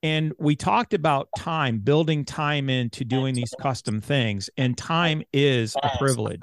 And 0.04 0.34
we 0.40 0.56
talked 0.56 0.94
about 0.94 1.28
time, 1.38 1.80
building 1.80 2.24
time 2.24 2.70
into 2.70 3.04
doing 3.04 3.34
these 3.34 3.54
custom 3.60 4.00
things. 4.00 4.50
And 4.56 4.78
time 4.78 5.24
is 5.34 5.76
a 5.82 5.98
privilege. 5.98 6.42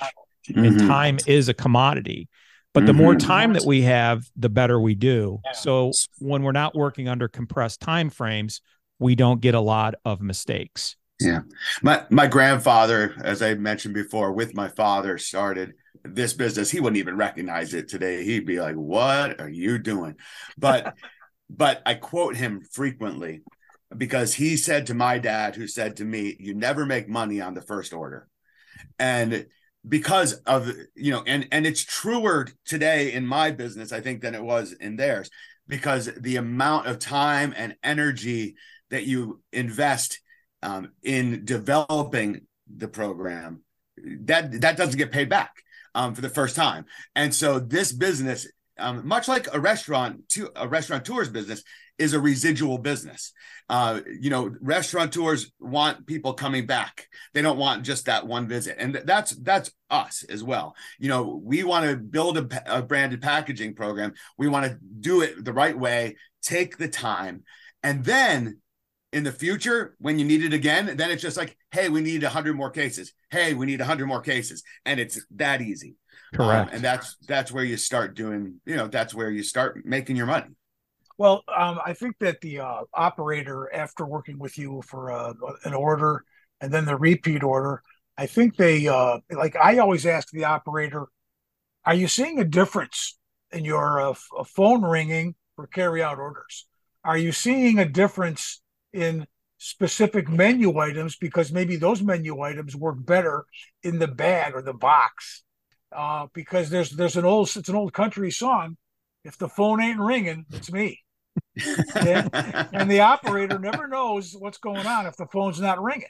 Mm-hmm. 0.49 0.65
And 0.65 0.79
time 0.81 1.19
is 1.27 1.49
a 1.49 1.55
commodity. 1.55 2.29
But 2.75 2.87
the 2.87 2.93
mm-hmm. 2.93 3.03
more 3.03 3.15
time 3.15 3.53
that 3.53 3.65
we 3.65 3.83
have, 3.83 4.29
the 4.37 4.49
better 4.49 4.81
we 4.81 4.97
do. 4.97 5.41
So 5.53 5.93
when 6.19 6.43
we're 6.43 6.53
not 6.53 6.75
working 6.75 7.09
under 7.09 7.29
compressed 7.29 7.81
time 7.81 8.11
frames, 8.11 8.61
we 8.99 9.15
don't 9.15 9.41
get 9.41 9.55
a 9.55 9.61
lot 9.61 9.95
of 10.05 10.21
mistakes. 10.21 10.97
Yeah. 11.21 11.43
My 11.83 12.05
my 12.11 12.27
grandfather, 12.27 13.15
as 13.23 13.43
I 13.43 13.55
mentioned 13.55 13.95
before, 13.95 14.33
with 14.33 14.55
my 14.55 14.69
father 14.69 15.19
started 15.19 15.75
this 16.03 16.33
business. 16.35 16.71
He 16.71 16.81
wouldn't 16.81 16.99
even 16.99 17.17
recognize 17.17 17.75
it 17.75 17.89
today. 17.89 18.25
He'd 18.25 18.47
be 18.47 18.61
like, 18.61 18.75
"What 18.75 19.41
are 19.41 19.49
you 19.49 19.79
doing?" 19.79 20.17
But 20.59 20.95
but 21.51 21.81
I 21.87 21.95
quote 21.95 22.37
him 22.37 22.63
frequently 22.73 23.43
because 23.97 24.35
he 24.35 24.57
said 24.57 24.87
to 24.87 24.95
my 24.95 25.19
dad 25.19 25.55
who 25.55 25.69
said 25.69 25.97
to 25.97 26.05
me, 26.05 26.37
"You 26.41 26.55
never 26.55 26.85
make 26.85 27.09
money 27.09 27.41
on 27.41 27.55
the 27.55 27.63
first 27.63 27.93
order." 27.93 28.29
And 28.99 29.47
because 29.87 30.35
of 30.47 30.71
you 30.95 31.13
know 31.13 31.23
and 31.27 31.47
and 31.53 31.67
it's 31.67 31.85
truer 31.85 32.49
today 32.65 33.13
in 33.13 33.27
my 33.27 33.51
business 33.51 33.93
I 33.93 34.01
think 34.01 34.23
than 34.23 34.35
it 34.35 34.43
was 34.43 34.73
in 34.73 34.97
theirs 34.97 35.31
because 35.69 36.11
the 36.19 36.37
amount 36.37 36.87
of 36.87 36.99
time 36.99 37.55
and 37.57 37.77
energy 37.83 38.57
that 38.91 39.07
you 39.07 39.43
invest 39.53 40.21
um, 40.63 40.93
in 41.03 41.45
developing 41.45 42.47
the 42.75 42.89
program 42.89 43.63
that 44.23 44.61
that 44.61 44.77
doesn't 44.77 44.99
get 44.99 45.13
paid 45.13 45.29
back 45.29 45.53
um, 45.95 46.15
for 46.15 46.21
the 46.21 46.29
first 46.29 46.57
time. 46.57 46.87
And 47.15 47.35
so 47.35 47.59
this 47.59 47.93
business 47.93 48.47
um, 48.79 49.07
much 49.07 49.29
like 49.29 49.47
a 49.53 49.61
restaurant 49.61 50.29
to 50.31 50.51
a 50.57 50.67
restaurateur's 50.67 51.29
business 51.29 51.63
is 51.99 52.13
a 52.13 52.21
residual 52.21 52.79
business. 52.79 53.33
Uh, 53.69 54.01
you 54.21 54.31
know 54.31 54.51
restaurateurs 54.61 55.53
want 55.61 56.07
people 56.07 56.35
coming 56.35 56.67
back. 56.67 57.07
They 57.33 57.43
don't 57.43 57.59
want 57.59 57.85
just 57.85 58.07
that 58.07 58.27
one 58.27 58.49
visit. 58.49 58.77
And 58.79 58.95
that's 59.05 59.33
that's 59.37 59.71
us 59.91 60.25
as 60.29 60.43
well. 60.43 60.75
You 60.99 61.09
know 61.09 61.41
we 61.43 61.63
want 61.63 61.89
to 61.89 61.97
build 61.97 62.37
a, 62.37 62.79
a 62.79 62.83
branded 62.83 63.23
packaging 63.23 63.75
program. 63.75 64.15
We 64.37 64.49
want 64.49 64.67
to 64.67 64.79
do 65.01 65.23
it 65.23 65.45
the 65.45 65.53
right 65.53 65.79
way 65.79 66.17
take 66.43 66.77
the 66.77 66.89
time. 66.89 67.43
And 67.83 68.05
then 68.05 68.61
in 69.13 69.25
the 69.25 69.33
future 69.33 69.95
when 69.99 70.19
you 70.19 70.25
need 70.25 70.43
it 70.43 70.53
again 70.53 70.97
then 70.97 71.11
it's 71.13 71.23
just 71.23 71.37
like 71.37 71.57
hey 71.71 71.89
we 71.89 72.01
need 72.01 72.23
100 72.23 72.55
more 72.57 72.71
cases. 72.71 73.13
Hey 73.31 73.55
we 73.55 73.67
need 73.67 73.81
100 73.81 74.07
more 74.07 74.21
cases. 74.21 74.63
And 74.85 74.99
it's 74.99 75.25
that 75.37 75.63
easy 75.63 75.95
correct 76.33 76.71
um, 76.71 76.75
and 76.75 76.85
that's 76.85 77.17
that's 77.27 77.53
where 77.53 77.65
you 77.65 77.77
start 77.77 78.15
doing 78.15 78.61
you 78.67 78.77
know 78.77 78.89
that's 78.89 79.15
where 79.15 79.31
you 79.31 79.43
start 79.43 79.85
making 79.85 80.17
your 80.17 80.27
money 80.27 80.49
well 81.19 81.43
um, 81.57 81.79
i 81.85 81.93
think 81.93 82.17
that 82.21 82.41
the 82.41 82.61
uh, 82.61 82.83
operator 82.93 83.73
after 83.75 84.05
working 84.05 84.39
with 84.39 84.59
you 84.59 84.83
for 84.87 85.11
uh, 85.13 85.33
an 85.65 85.75
order 85.75 86.25
and 86.61 86.73
then 86.73 86.85
the 86.85 86.97
repeat 86.97 87.43
order 87.43 87.83
i 88.17 88.27
think 88.27 88.57
they 88.57 88.87
uh, 88.89 89.19
like 89.31 89.57
i 89.57 89.79
always 89.79 90.07
ask 90.07 90.29
the 90.31 90.45
operator 90.45 91.07
are 91.85 91.95
you 91.95 92.09
seeing 92.09 92.39
a 92.39 92.45
difference 92.45 93.19
in 93.53 93.65
your 93.65 94.01
uh, 94.01 94.15
phone 94.47 94.83
ringing 94.83 95.35
for 95.57 95.67
carry 95.67 96.03
out 96.03 96.19
orders 96.19 96.67
are 97.05 97.19
you 97.19 97.33
seeing 97.33 97.79
a 97.79 97.89
difference 97.89 98.63
in 98.93 99.27
specific 99.65 100.29
menu 100.29 100.79
items 100.79 101.17
because 101.17 101.51
maybe 101.51 101.77
those 101.77 102.03
menu 102.03 102.41
items 102.43 102.77
work 102.77 102.97
better 102.99 103.47
in 103.83 103.99
the 103.99 104.07
bag 104.07 104.55
or 104.55 104.61
the 104.61 104.75
box. 104.75 105.43
Uh, 105.95 106.27
because 106.33 106.71
there's 106.71 106.91
there's 106.91 107.17
an 107.17 107.25
old 107.25 107.55
it's 107.57 107.69
an 107.69 107.75
old 107.75 107.93
country 107.93 108.31
song. 108.31 108.77
If 109.25 109.39
the 109.39 109.49
phone 109.49 109.81
ain't 109.81 110.01
ringing, 110.01 110.45
it's 110.53 110.71
me. 110.71 111.01
and, 111.97 112.31
and 112.35 112.91
the 112.91 113.01
operator 113.01 113.59
never 113.59 113.87
knows 113.87 114.35
what's 114.39 114.59
going 114.59 114.87
on 114.87 115.07
if 115.07 115.17
the 115.17 115.27
phone's 115.27 115.61
not 115.61 115.83
ringing. 115.83 116.09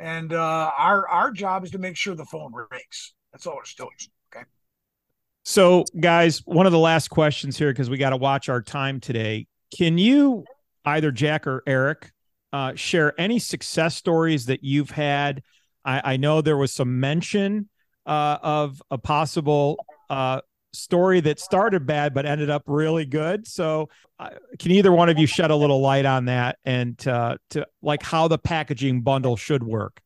And 0.00 0.32
uh, 0.32 0.70
our 0.76 1.06
our 1.08 1.30
job 1.30 1.64
is 1.64 1.70
to 1.72 1.78
make 1.78 1.96
sure 1.96 2.14
the 2.14 2.24
phone 2.24 2.52
rings. 2.54 3.14
That's 3.32 3.46
all 3.46 3.58
it's 3.60 3.74
doing. 3.74 3.90
Okay. 4.34 4.44
So, 5.44 5.84
guys, 5.98 6.42
one 6.44 6.66
of 6.66 6.72
the 6.72 6.78
last 6.78 7.08
questions 7.08 7.58
here 7.58 7.70
because 7.72 7.90
we 7.90 7.98
got 7.98 8.10
to 8.10 8.16
watch 8.16 8.48
our 8.48 8.62
time 8.62 9.00
today. 9.00 9.46
Can 9.76 9.98
you 9.98 10.44
either 10.84 11.10
Jack 11.10 11.46
or 11.46 11.62
Eric 11.66 12.10
uh, 12.52 12.74
share 12.74 13.18
any 13.20 13.38
success 13.38 13.96
stories 13.96 14.46
that 14.46 14.64
you've 14.64 14.90
had. 14.90 15.42
I, 15.84 16.12
I 16.12 16.16
know 16.16 16.40
there 16.40 16.56
was 16.56 16.72
some 16.72 17.00
mention 17.00 17.68
uh, 18.08 18.38
of 18.42 18.82
a 18.90 18.98
possible 18.98 19.84
uh, 20.10 20.40
story 20.72 21.20
that 21.20 21.38
started 21.38 21.86
bad 21.86 22.14
but 22.14 22.26
ended 22.26 22.50
up 22.50 22.62
really 22.66 23.04
good. 23.04 23.46
So, 23.46 23.88
uh, 24.18 24.30
can 24.58 24.72
either 24.72 24.90
one 24.90 25.08
of 25.08 25.18
you 25.18 25.26
shed 25.26 25.50
a 25.50 25.56
little 25.56 25.80
light 25.80 26.06
on 26.06 26.24
that 26.24 26.58
and 26.64 26.98
to 26.98 27.38
like 27.82 28.02
how 28.02 28.26
the 28.26 28.38
packaging 28.38 29.02
bundle 29.02 29.36
should 29.36 29.62
work? 29.62 30.00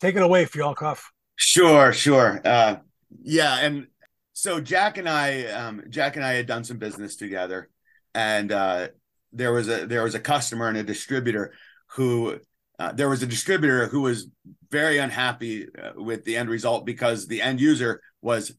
Take 0.00 0.16
it 0.16 0.22
away, 0.22 0.46
Fialkoff. 0.46 1.02
Sure, 1.36 1.92
sure. 1.92 2.40
Uh, 2.44 2.76
yeah, 3.22 3.58
and 3.60 3.86
so 4.32 4.60
Jack 4.60 4.98
and 4.98 5.08
I, 5.08 5.44
um, 5.44 5.84
Jack 5.88 6.16
and 6.16 6.24
I 6.24 6.32
had 6.32 6.46
done 6.46 6.64
some 6.64 6.78
business 6.78 7.16
together, 7.16 7.68
and 8.14 8.50
uh, 8.50 8.88
there 9.32 9.52
was 9.52 9.68
a 9.68 9.86
there 9.86 10.02
was 10.02 10.14
a 10.14 10.20
customer 10.20 10.68
and 10.68 10.76
a 10.76 10.82
distributor 10.82 11.52
who 11.92 12.38
uh, 12.82 12.90
there 12.90 13.08
was 13.08 13.22
a 13.22 13.26
distributor 13.26 13.86
who 13.86 14.00
was 14.00 14.26
very 14.72 14.98
unhappy 14.98 15.68
uh, 15.68 15.92
with 15.94 16.24
the 16.24 16.36
end 16.36 16.50
result 16.50 16.84
because 16.84 17.28
the 17.28 17.40
end 17.40 17.60
user 17.60 18.00
was 18.22 18.56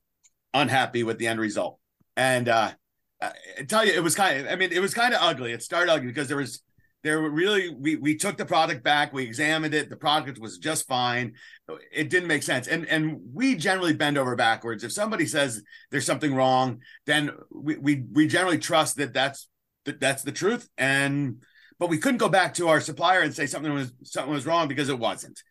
unhappy 0.53 1.03
with 1.03 1.17
the 1.17 1.27
end 1.27 1.41
result. 1.41 1.77
And 2.15 2.47
uh, 2.47 2.71
I 3.21 3.63
tell 3.67 3.85
you, 3.85 3.91
it 3.91 4.01
was 4.01 4.15
kind 4.15 4.39
of, 4.39 4.47
I 4.47 4.55
mean, 4.55 4.71
it 4.71 4.79
was 4.79 4.93
kind 4.93 5.13
of 5.13 5.19
ugly. 5.21 5.51
It 5.51 5.61
started 5.61 5.91
ugly 5.91 6.07
because 6.07 6.29
there 6.29 6.37
was, 6.37 6.61
there 7.03 7.21
were 7.21 7.31
really, 7.31 7.75
we, 7.75 7.97
we 7.97 8.15
took 8.15 8.37
the 8.37 8.45
product 8.45 8.81
back, 8.81 9.11
we 9.11 9.23
examined 9.23 9.73
it, 9.73 9.89
the 9.89 9.97
product 9.97 10.39
was 10.39 10.57
just 10.57 10.87
fine. 10.87 11.33
It 11.91 12.09
didn't 12.09 12.29
make 12.29 12.43
sense. 12.43 12.69
And, 12.69 12.87
and 12.87 13.19
we 13.33 13.55
generally 13.55 13.93
bend 13.93 14.17
over 14.17 14.37
backwards. 14.37 14.85
If 14.85 14.93
somebody 14.93 15.25
says 15.25 15.61
there's 15.91 16.05
something 16.05 16.33
wrong, 16.33 16.79
then 17.05 17.31
we, 17.51 17.75
we, 17.75 18.05
we 18.09 18.27
generally 18.27 18.57
trust 18.57 18.95
that 18.97 19.13
that's, 19.13 19.49
that 19.83 19.99
that's 19.99 20.23
the 20.23 20.31
truth. 20.31 20.69
And, 20.77 21.43
but 21.83 21.89
we 21.89 21.97
couldn't 21.97 22.19
go 22.19 22.29
back 22.29 22.53
to 22.53 22.69
our 22.69 22.79
supplier 22.79 23.19
and 23.19 23.35
say 23.35 23.45
something 23.45 23.73
was 23.73 23.91
something 24.03 24.33
was 24.33 24.45
wrong 24.45 24.69
because 24.69 24.87
it 24.87 24.97
wasn't. 24.97 25.43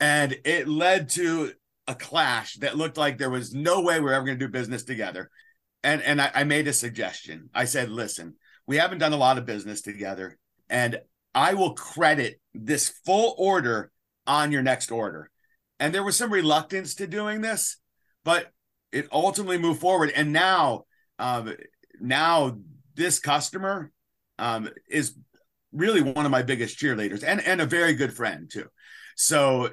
And 0.00 0.36
it 0.44 0.66
led 0.66 1.10
to 1.10 1.52
a 1.86 1.94
clash 1.94 2.56
that 2.56 2.76
looked 2.76 2.96
like 2.96 3.18
there 3.18 3.30
was 3.30 3.54
no 3.54 3.80
way 3.80 4.00
we 4.00 4.10
are 4.10 4.14
ever 4.14 4.26
going 4.26 4.36
to 4.36 4.44
do 4.44 4.50
business 4.50 4.82
together. 4.82 5.30
And 5.84 6.02
and 6.02 6.20
I, 6.20 6.32
I 6.34 6.42
made 6.42 6.66
a 6.66 6.72
suggestion. 6.72 7.50
I 7.54 7.66
said, 7.66 7.88
listen, 7.88 8.34
we 8.66 8.78
haven't 8.78 8.98
done 8.98 9.12
a 9.12 9.16
lot 9.16 9.38
of 9.38 9.46
business 9.46 9.80
together, 9.80 10.36
and 10.68 10.98
I 11.36 11.54
will 11.54 11.74
credit 11.74 12.40
this 12.52 12.88
full 13.06 13.36
order 13.38 13.92
on 14.26 14.50
your 14.50 14.62
next 14.62 14.90
order. 14.90 15.30
And 15.78 15.94
there 15.94 16.02
was 16.02 16.16
some 16.16 16.32
reluctance 16.32 16.96
to 16.96 17.06
doing 17.06 17.42
this, 17.42 17.76
but 18.24 18.50
it 18.90 19.06
ultimately 19.12 19.56
moved 19.56 19.80
forward. 19.80 20.10
And 20.16 20.32
now, 20.32 20.86
um, 21.20 21.54
now 22.00 22.58
this 22.96 23.20
customer 23.20 23.92
um, 24.36 24.68
is 24.88 25.14
really 25.72 26.02
one 26.02 26.24
of 26.24 26.30
my 26.30 26.42
biggest 26.42 26.78
cheerleaders 26.78 27.22
and 27.24 27.40
and 27.40 27.60
a 27.60 27.66
very 27.66 27.94
good 27.94 28.12
friend 28.12 28.50
too. 28.50 28.66
So 29.16 29.70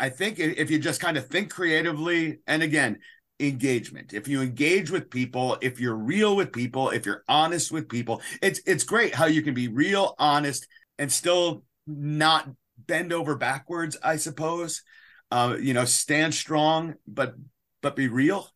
I 0.00 0.08
think 0.10 0.38
if 0.38 0.70
you 0.70 0.78
just 0.78 1.00
kind 1.00 1.16
of 1.16 1.26
think 1.26 1.52
creatively 1.52 2.38
and 2.46 2.62
again 2.62 2.98
engagement. 3.40 4.12
If 4.12 4.26
you 4.26 4.42
engage 4.42 4.90
with 4.90 5.10
people 5.10 5.58
if 5.60 5.78
you're 5.78 5.94
real 5.94 6.34
with 6.34 6.52
people 6.52 6.90
if 6.90 7.06
you're 7.06 7.22
honest 7.28 7.70
with 7.70 7.88
people 7.88 8.20
it's 8.42 8.60
it's 8.66 8.82
great 8.82 9.14
how 9.14 9.26
you 9.26 9.42
can 9.42 9.54
be 9.54 9.68
real 9.68 10.14
honest 10.18 10.66
and 10.98 11.10
still 11.10 11.62
not 11.86 12.48
bend 12.76 13.12
over 13.12 13.36
backwards 13.36 13.96
i 14.02 14.16
suppose. 14.16 14.82
Uh, 15.30 15.56
you 15.60 15.74
know 15.74 15.84
stand 15.84 16.34
strong 16.34 16.94
but 17.06 17.34
but 17.80 17.94
be 17.94 18.08
real. 18.08 18.48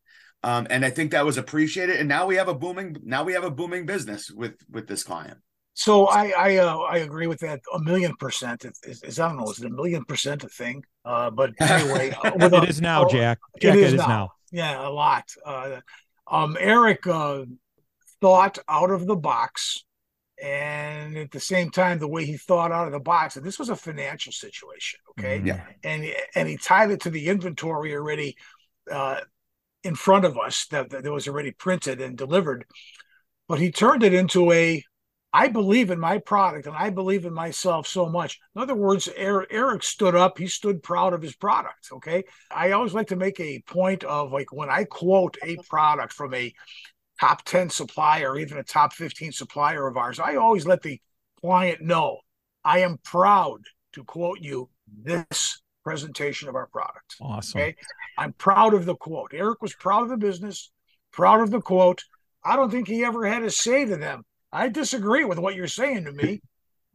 Um, 0.42 0.66
and 0.68 0.84
i 0.84 0.90
think 0.90 1.12
that 1.12 1.24
was 1.24 1.38
appreciated. 1.38 2.00
And 2.00 2.08
now 2.08 2.26
we 2.26 2.36
have 2.36 2.48
a 2.48 2.54
booming 2.54 2.96
now 3.04 3.22
we 3.22 3.34
have 3.34 3.44
a 3.44 3.50
booming 3.50 3.86
business 3.86 4.30
with 4.32 4.54
with 4.68 4.88
this 4.88 5.04
client 5.04 5.38
so 5.74 6.06
I 6.06 6.32
I 6.36 6.56
uh, 6.56 6.78
I 6.78 6.98
agree 6.98 7.26
with 7.26 7.40
that 7.40 7.60
a 7.72 7.78
million 7.78 8.14
percent. 8.16 8.64
Is, 8.84 9.02
is 9.02 9.18
I 9.18 9.28
don't 9.28 9.38
know, 9.38 9.50
is 9.50 9.60
it 9.60 9.66
a 9.66 9.70
million 9.70 10.04
percent 10.04 10.44
a 10.44 10.48
thing? 10.48 10.84
Uh, 11.04 11.30
but 11.30 11.52
anyway, 11.60 12.10
uh, 12.24 12.32
it 12.34 12.52
a, 12.52 12.62
is 12.64 12.80
now, 12.80 13.06
Jack. 13.08 13.38
Jack. 13.60 13.74
It 13.74 13.80
is, 13.80 13.92
it 13.92 13.94
is 13.94 14.00
now. 14.00 14.06
now. 14.06 14.32
Yeah, 14.50 14.86
a 14.86 14.90
lot. 14.90 15.24
Uh, 15.44 15.80
um, 16.30 16.56
Eric 16.60 17.06
uh, 17.06 17.44
thought 18.20 18.58
out 18.68 18.90
of 18.90 19.06
the 19.06 19.16
box, 19.16 19.84
and 20.42 21.16
at 21.16 21.30
the 21.30 21.40
same 21.40 21.70
time, 21.70 21.98
the 21.98 22.08
way 22.08 22.26
he 22.26 22.36
thought 22.36 22.70
out 22.70 22.86
of 22.86 22.92
the 22.92 23.00
box, 23.00 23.36
and 23.36 23.44
this 23.44 23.58
was 23.58 23.70
a 23.70 23.76
financial 23.76 24.32
situation, 24.32 25.00
okay? 25.18 25.38
Mm-hmm. 25.38 25.46
Yeah. 25.46 25.64
And 25.84 26.14
and 26.34 26.48
he 26.48 26.58
tied 26.58 26.90
it 26.90 27.00
to 27.00 27.10
the 27.10 27.28
inventory 27.28 27.94
already 27.94 28.36
uh, 28.90 29.20
in 29.82 29.94
front 29.94 30.26
of 30.26 30.38
us 30.38 30.66
that, 30.70 30.90
that 30.90 31.04
was 31.04 31.26
already 31.26 31.52
printed 31.52 32.00
and 32.00 32.16
delivered, 32.16 32.66
but 33.48 33.58
he 33.58 33.72
turned 33.72 34.02
it 34.02 34.12
into 34.12 34.52
a 34.52 34.84
I 35.32 35.48
believe 35.48 35.90
in 35.90 35.98
my 35.98 36.18
product 36.18 36.66
and 36.66 36.76
I 36.76 36.90
believe 36.90 37.24
in 37.24 37.32
myself 37.32 37.86
so 37.86 38.06
much. 38.06 38.38
In 38.54 38.60
other 38.60 38.74
words, 38.74 39.08
er, 39.08 39.46
Eric 39.50 39.82
stood 39.82 40.14
up, 40.14 40.38
he 40.38 40.46
stood 40.46 40.82
proud 40.82 41.14
of 41.14 41.22
his 41.22 41.34
product. 41.34 41.88
Okay. 41.92 42.24
I 42.50 42.72
always 42.72 42.92
like 42.92 43.08
to 43.08 43.16
make 43.16 43.40
a 43.40 43.62
point 43.66 44.04
of 44.04 44.32
like 44.32 44.52
when 44.52 44.68
I 44.68 44.84
quote 44.84 45.38
a 45.42 45.56
product 45.68 46.12
from 46.12 46.34
a 46.34 46.52
top 47.18 47.44
10 47.44 47.70
supplier, 47.70 48.36
even 48.36 48.58
a 48.58 48.62
top 48.62 48.92
15 48.92 49.32
supplier 49.32 49.86
of 49.86 49.96
ours, 49.96 50.20
I 50.20 50.36
always 50.36 50.66
let 50.66 50.82
the 50.82 51.00
client 51.40 51.80
know 51.80 52.18
I 52.64 52.80
am 52.80 52.98
proud 53.02 53.62
to 53.92 54.04
quote 54.04 54.40
you 54.40 54.68
this 54.86 55.62
presentation 55.82 56.48
of 56.48 56.54
our 56.54 56.66
product. 56.66 57.16
Awesome. 57.20 57.60
Okay. 57.60 57.76
I'm 58.18 58.34
proud 58.34 58.74
of 58.74 58.84
the 58.84 58.96
quote. 58.96 59.32
Eric 59.34 59.62
was 59.62 59.74
proud 59.74 60.02
of 60.02 60.08
the 60.10 60.16
business, 60.16 60.70
proud 61.10 61.40
of 61.40 61.50
the 61.50 61.60
quote. 61.60 62.04
I 62.44 62.56
don't 62.56 62.70
think 62.70 62.86
he 62.86 63.04
ever 63.04 63.26
had 63.26 63.40
to 63.40 63.50
say 63.50 63.84
to 63.84 63.96
them, 63.96 64.24
I 64.52 64.68
disagree 64.68 65.24
with 65.24 65.38
what 65.38 65.54
you're 65.54 65.66
saying 65.66 66.04
to 66.04 66.12
me. 66.12 66.42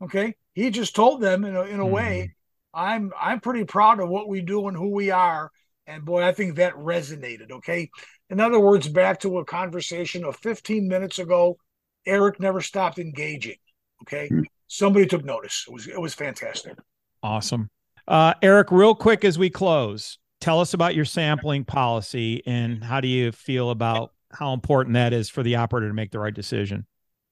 Okay. 0.01 0.35
He 0.53 0.69
just 0.69 0.95
told 0.95 1.21
them 1.21 1.43
in 1.43 1.55
a, 1.55 1.63
in 1.63 1.79
a 1.79 1.83
mm-hmm. 1.83 1.93
way, 1.93 2.35
I'm 2.73 3.11
I'm 3.19 3.39
pretty 3.39 3.63
proud 3.63 3.99
of 3.99 4.09
what 4.09 4.27
we 4.27 4.41
do 4.41 4.67
and 4.67 4.77
who 4.77 4.89
we 4.89 5.09
are. 5.09 5.51
And 5.87 6.05
boy, 6.05 6.23
I 6.23 6.33
think 6.33 6.55
that 6.55 6.75
resonated. 6.75 7.51
Okay. 7.51 7.89
In 8.29 8.39
other 8.39 8.59
words, 8.59 8.87
back 8.87 9.21
to 9.21 9.39
a 9.39 9.45
conversation 9.45 10.25
of 10.25 10.35
15 10.37 10.87
minutes 10.87 11.17
ago, 11.17 11.57
Eric 12.05 12.39
never 12.39 12.61
stopped 12.61 12.99
engaging. 12.99 13.57
Okay. 14.03 14.27
Mm-hmm. 14.27 14.43
Somebody 14.67 15.07
took 15.07 15.23
notice. 15.23 15.65
It 15.67 15.73
was 15.73 15.87
it 15.87 15.99
was 15.99 16.13
fantastic. 16.13 16.77
Awesome. 17.23 17.69
Uh, 18.07 18.33
Eric, 18.41 18.71
real 18.71 18.95
quick 18.95 19.25
as 19.25 19.37
we 19.37 19.49
close, 19.49 20.17
tell 20.39 20.61
us 20.61 20.73
about 20.73 20.95
your 20.95 21.05
sampling 21.05 21.65
policy 21.65 22.41
and 22.45 22.83
how 22.83 23.01
do 23.01 23.07
you 23.07 23.31
feel 23.31 23.69
about 23.69 24.13
how 24.31 24.53
important 24.53 24.93
that 24.93 25.13
is 25.13 25.29
for 25.29 25.43
the 25.43 25.55
operator 25.55 25.87
to 25.87 25.93
make 25.93 26.11
the 26.11 26.19
right 26.19 26.33
decision? 26.33 26.85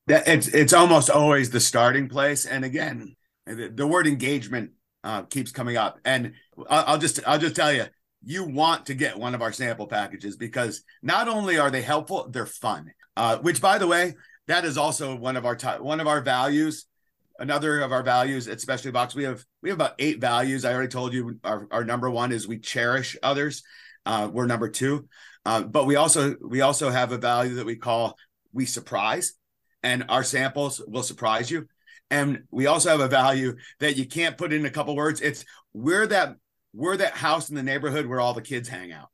It's 0.08 0.48
it's 0.48 0.74
almost 0.74 1.10
always 1.10 1.50
the 1.50 1.60
starting 1.60 2.10
place, 2.10 2.46
and 2.46 2.64
again, 2.64 3.16
the, 3.48 3.72
the 3.74 3.88
word 3.88 4.06
engagement 4.06 4.72
uh, 5.04 5.24
keeps 5.24 5.52
coming 5.52 5.78
up. 5.78 6.00
And 6.06 6.34
I'll 6.70 7.00
just 7.00 7.20
I'll 7.26 7.40
just 7.40 7.56
tell 7.56 7.74
you, 7.74 7.86
you 8.24 8.44
want 8.44 8.86
to 8.88 8.94
get 8.94 9.18
one 9.18 9.34
of 9.34 9.42
our 9.42 9.52
sample 9.52 9.88
packages 9.88 10.38
because 10.38 10.84
not 11.02 11.28
only 11.28 11.58
are 11.58 11.72
they 11.72 11.82
helpful, 11.82 12.30
they're 12.30 12.46
fun. 12.46 12.92
Uh, 13.18 13.38
which, 13.40 13.62
by 13.62 13.80
the 13.80 13.88
way, 13.88 14.14
that 14.48 14.64
is 14.64 14.78
also 14.78 15.16
one 15.16 15.38
of 15.38 15.46
our 15.46 15.56
t- 15.56 15.68
one 15.68 16.00
of 16.00 16.08
our 16.08 16.22
values. 16.22 16.86
Another 17.38 17.82
of 17.82 17.92
our 17.92 18.04
values 18.04 18.48
at 18.48 18.62
Specialty 18.62 18.92
Box, 18.92 19.14
we 19.14 19.24
have 19.24 19.44
we 19.64 19.70
have 19.70 19.78
about 19.78 19.96
eight 19.98 20.22
values. 20.22 20.66
I 20.66 20.74
already 20.74 20.88
told 20.88 21.14
you 21.14 21.40
our, 21.44 21.68
our 21.72 21.84
number 21.84 22.10
one 22.10 22.32
is 22.32 22.48
we 22.48 22.60
cherish 22.60 23.18
others. 23.24 23.64
Uh, 24.06 24.30
we're 24.32 24.46
number 24.46 24.70
two, 24.70 25.10
uh, 25.46 25.64
but 25.64 25.86
we 25.86 25.96
also 25.96 26.36
we 26.42 26.62
also 26.62 26.92
have 26.92 27.12
a 27.12 27.18
value 27.18 27.56
that 27.56 27.66
we 27.66 27.76
call 27.76 28.18
we 28.54 28.66
surprise 28.66 29.34
and 29.86 30.04
our 30.10 30.24
samples 30.24 30.82
will 30.88 31.04
surprise 31.04 31.50
you. 31.50 31.68
And 32.10 32.44
we 32.52 32.66
also 32.66 32.90
have 32.90 33.00
a 33.00 33.08
value 33.08 33.56
that 33.80 33.98
you 33.98 34.06
can't 34.06 34.38
put 34.38 34.52
in 34.52 34.66
a 34.66 34.70
couple 34.70 34.96
words. 34.96 35.22
It's 35.22 35.46
we're 35.74 36.08
that 36.08 36.36
we're 36.74 36.98
that 36.98 37.14
house 37.14 37.50
in 37.50 37.56
the 37.56 37.64
neighborhood 37.64 38.08
where 38.08 38.20
all 38.20 38.34
the 38.34 38.42
kids 38.42 38.68
hang 38.68 38.92
out. 38.92 39.10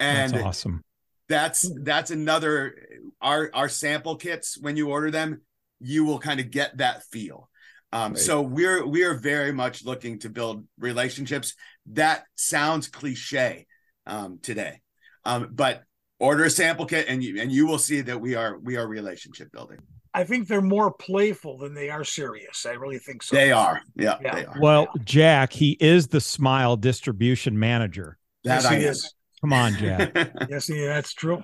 And 0.00 0.32
that's 0.32 0.44
awesome. 0.44 0.82
That's 1.28 1.70
that's 1.82 2.10
another 2.10 2.74
our 3.20 3.50
our 3.54 3.68
sample 3.68 4.16
kits 4.16 4.58
when 4.58 4.76
you 4.76 4.90
order 4.90 5.10
them, 5.10 5.42
you 5.78 6.04
will 6.04 6.18
kind 6.18 6.40
of 6.40 6.50
get 6.50 6.78
that 6.78 7.04
feel. 7.04 7.48
Um, 7.92 8.12
right. 8.12 8.18
So 8.18 8.42
we're 8.42 8.84
we 8.84 9.04
are 9.04 9.14
very 9.14 9.52
much 9.52 9.84
looking 9.84 10.18
to 10.20 10.30
build 10.30 10.64
relationships. 10.78 11.54
That 11.92 12.24
sounds 12.34 12.88
cliche 12.88 13.66
um, 14.06 14.38
today, 14.42 14.80
um, 15.24 15.50
but 15.52 15.82
order 16.18 16.44
a 16.44 16.50
sample 16.50 16.86
kit 16.86 17.06
and 17.08 17.22
you 17.22 17.40
and 17.40 17.52
you 17.52 17.66
will 17.66 17.78
see 17.78 18.00
that 18.02 18.20
we 18.20 18.34
are 18.34 18.58
we 18.58 18.76
are 18.76 18.86
relationship 18.86 19.52
building. 19.52 19.78
I 20.14 20.22
think 20.22 20.46
they're 20.46 20.60
more 20.60 20.92
playful 20.92 21.58
than 21.58 21.74
they 21.74 21.90
are 21.90 22.04
serious. 22.04 22.64
I 22.66 22.72
really 22.72 22.98
think 22.98 23.22
so. 23.22 23.34
They 23.34 23.50
are. 23.50 23.80
Yeah. 23.96 24.16
yeah. 24.22 24.34
They 24.34 24.44
are. 24.46 24.56
Well, 24.60 24.88
Jack, 25.04 25.52
he 25.52 25.76
is 25.80 26.06
the 26.06 26.20
Smile 26.20 26.76
distribution 26.76 27.58
manager. 27.58 28.16
That 28.44 28.62
yes, 28.62 28.70
he 28.70 28.76
is. 28.84 29.14
Come 29.40 29.52
on, 29.52 29.74
Jack. 29.74 30.12
yes, 30.48 30.68
he, 30.68 30.86
that's 30.86 31.12
true. 31.12 31.42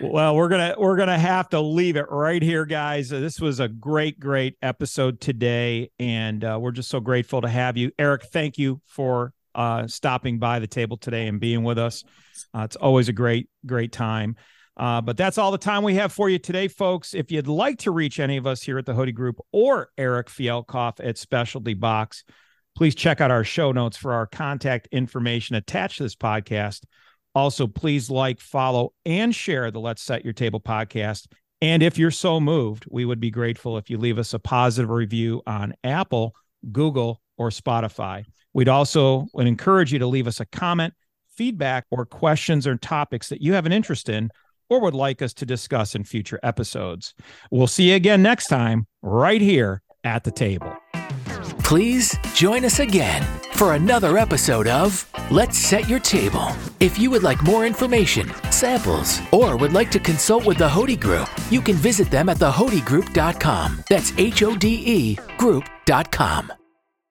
Well, 0.00 0.36
we're 0.36 0.48
gonna 0.48 0.74
we're 0.78 0.96
gonna 0.96 1.18
have 1.18 1.50
to 1.50 1.60
leave 1.60 1.96
it 1.96 2.06
right 2.08 2.40
here, 2.40 2.64
guys. 2.64 3.10
This 3.10 3.40
was 3.40 3.60
a 3.60 3.68
great, 3.68 4.18
great 4.18 4.56
episode 4.62 5.20
today, 5.20 5.90
and 5.98 6.42
uh, 6.42 6.58
we're 6.60 6.70
just 6.70 6.88
so 6.88 7.00
grateful 7.00 7.42
to 7.42 7.48
have 7.48 7.76
you, 7.76 7.90
Eric. 7.98 8.24
Thank 8.32 8.56
you 8.56 8.80
for 8.86 9.34
uh, 9.54 9.86
stopping 9.86 10.38
by 10.38 10.60
the 10.60 10.66
table 10.66 10.96
today 10.96 11.26
and 11.26 11.40
being 11.40 11.62
with 11.62 11.78
us. 11.78 12.04
Uh, 12.54 12.62
it's 12.62 12.76
always 12.76 13.08
a 13.08 13.12
great, 13.12 13.48
great 13.66 13.92
time. 13.92 14.36
Uh, 14.76 15.00
but 15.00 15.16
that's 15.16 15.38
all 15.38 15.50
the 15.50 15.58
time 15.58 15.82
we 15.82 15.94
have 15.94 16.12
for 16.12 16.28
you 16.28 16.38
today, 16.38 16.68
folks. 16.68 17.14
If 17.14 17.32
you'd 17.32 17.48
like 17.48 17.78
to 17.80 17.90
reach 17.90 18.20
any 18.20 18.36
of 18.36 18.46
us 18.46 18.62
here 18.62 18.78
at 18.78 18.84
the 18.84 18.94
Hode 18.94 19.14
Group 19.14 19.38
or 19.52 19.90
Eric 19.96 20.28
Fialkoff 20.28 21.00
at 21.02 21.16
Specialty 21.16 21.74
Box, 21.74 22.24
please 22.76 22.94
check 22.94 23.22
out 23.22 23.30
our 23.30 23.44
show 23.44 23.72
notes 23.72 23.96
for 23.96 24.12
our 24.12 24.26
contact 24.26 24.88
information 24.92 25.56
attached 25.56 25.96
to 25.98 26.02
this 26.02 26.14
podcast. 26.14 26.82
Also, 27.34 27.66
please 27.66 28.10
like, 28.10 28.40
follow, 28.40 28.92
and 29.06 29.34
share 29.34 29.70
the 29.70 29.80
Let's 29.80 30.02
Set 30.02 30.24
Your 30.24 30.34
Table 30.34 30.60
podcast. 30.60 31.26
And 31.62 31.82
if 31.82 31.96
you're 31.96 32.10
so 32.10 32.38
moved, 32.38 32.84
we 32.90 33.06
would 33.06 33.20
be 33.20 33.30
grateful 33.30 33.78
if 33.78 33.88
you 33.88 33.96
leave 33.96 34.18
us 34.18 34.34
a 34.34 34.38
positive 34.38 34.90
review 34.90 35.42
on 35.46 35.74
Apple, 35.84 36.34
Google, 36.70 37.22
or 37.38 37.48
Spotify. 37.48 38.24
We'd 38.52 38.68
also 38.68 39.26
would 39.32 39.46
encourage 39.46 39.92
you 39.92 39.98
to 40.00 40.06
leave 40.06 40.26
us 40.26 40.40
a 40.40 40.46
comment, 40.46 40.92
feedback, 41.34 41.86
or 41.90 42.04
questions 42.04 42.66
or 42.66 42.76
topics 42.76 43.30
that 43.30 43.40
you 43.40 43.54
have 43.54 43.64
an 43.66 43.72
interest 43.72 44.10
in 44.10 44.30
or 44.68 44.80
would 44.80 44.94
like 44.94 45.22
us 45.22 45.32
to 45.34 45.46
discuss 45.46 45.94
in 45.94 46.04
future 46.04 46.40
episodes. 46.42 47.14
We'll 47.50 47.66
see 47.66 47.90
you 47.90 47.96
again 47.96 48.22
next 48.22 48.46
time, 48.46 48.86
right 49.02 49.40
here 49.40 49.82
at 50.04 50.24
the 50.24 50.30
table. 50.30 50.76
Please 51.64 52.16
join 52.34 52.64
us 52.64 52.78
again 52.78 53.22
for 53.54 53.74
another 53.74 54.18
episode 54.18 54.68
of 54.68 55.08
Let's 55.30 55.58
Set 55.58 55.88
Your 55.88 55.98
Table. 55.98 56.46
If 56.78 56.98
you 56.98 57.10
would 57.10 57.22
like 57.24 57.42
more 57.42 57.66
information, 57.66 58.30
samples, 58.52 59.20
or 59.32 59.56
would 59.56 59.72
like 59.72 59.90
to 59.90 59.98
consult 59.98 60.46
with 60.46 60.58
the 60.58 60.68
Hode 60.68 61.00
Group, 61.00 61.28
you 61.50 61.60
can 61.60 61.74
visit 61.74 62.10
them 62.10 62.28
at 62.28 62.36
thehodegroup.com. 62.36 63.84
That's 63.88 64.12
H 64.18 64.42
O 64.42 64.56
D 64.56 64.82
E 64.86 65.18
group.com. 65.38 66.52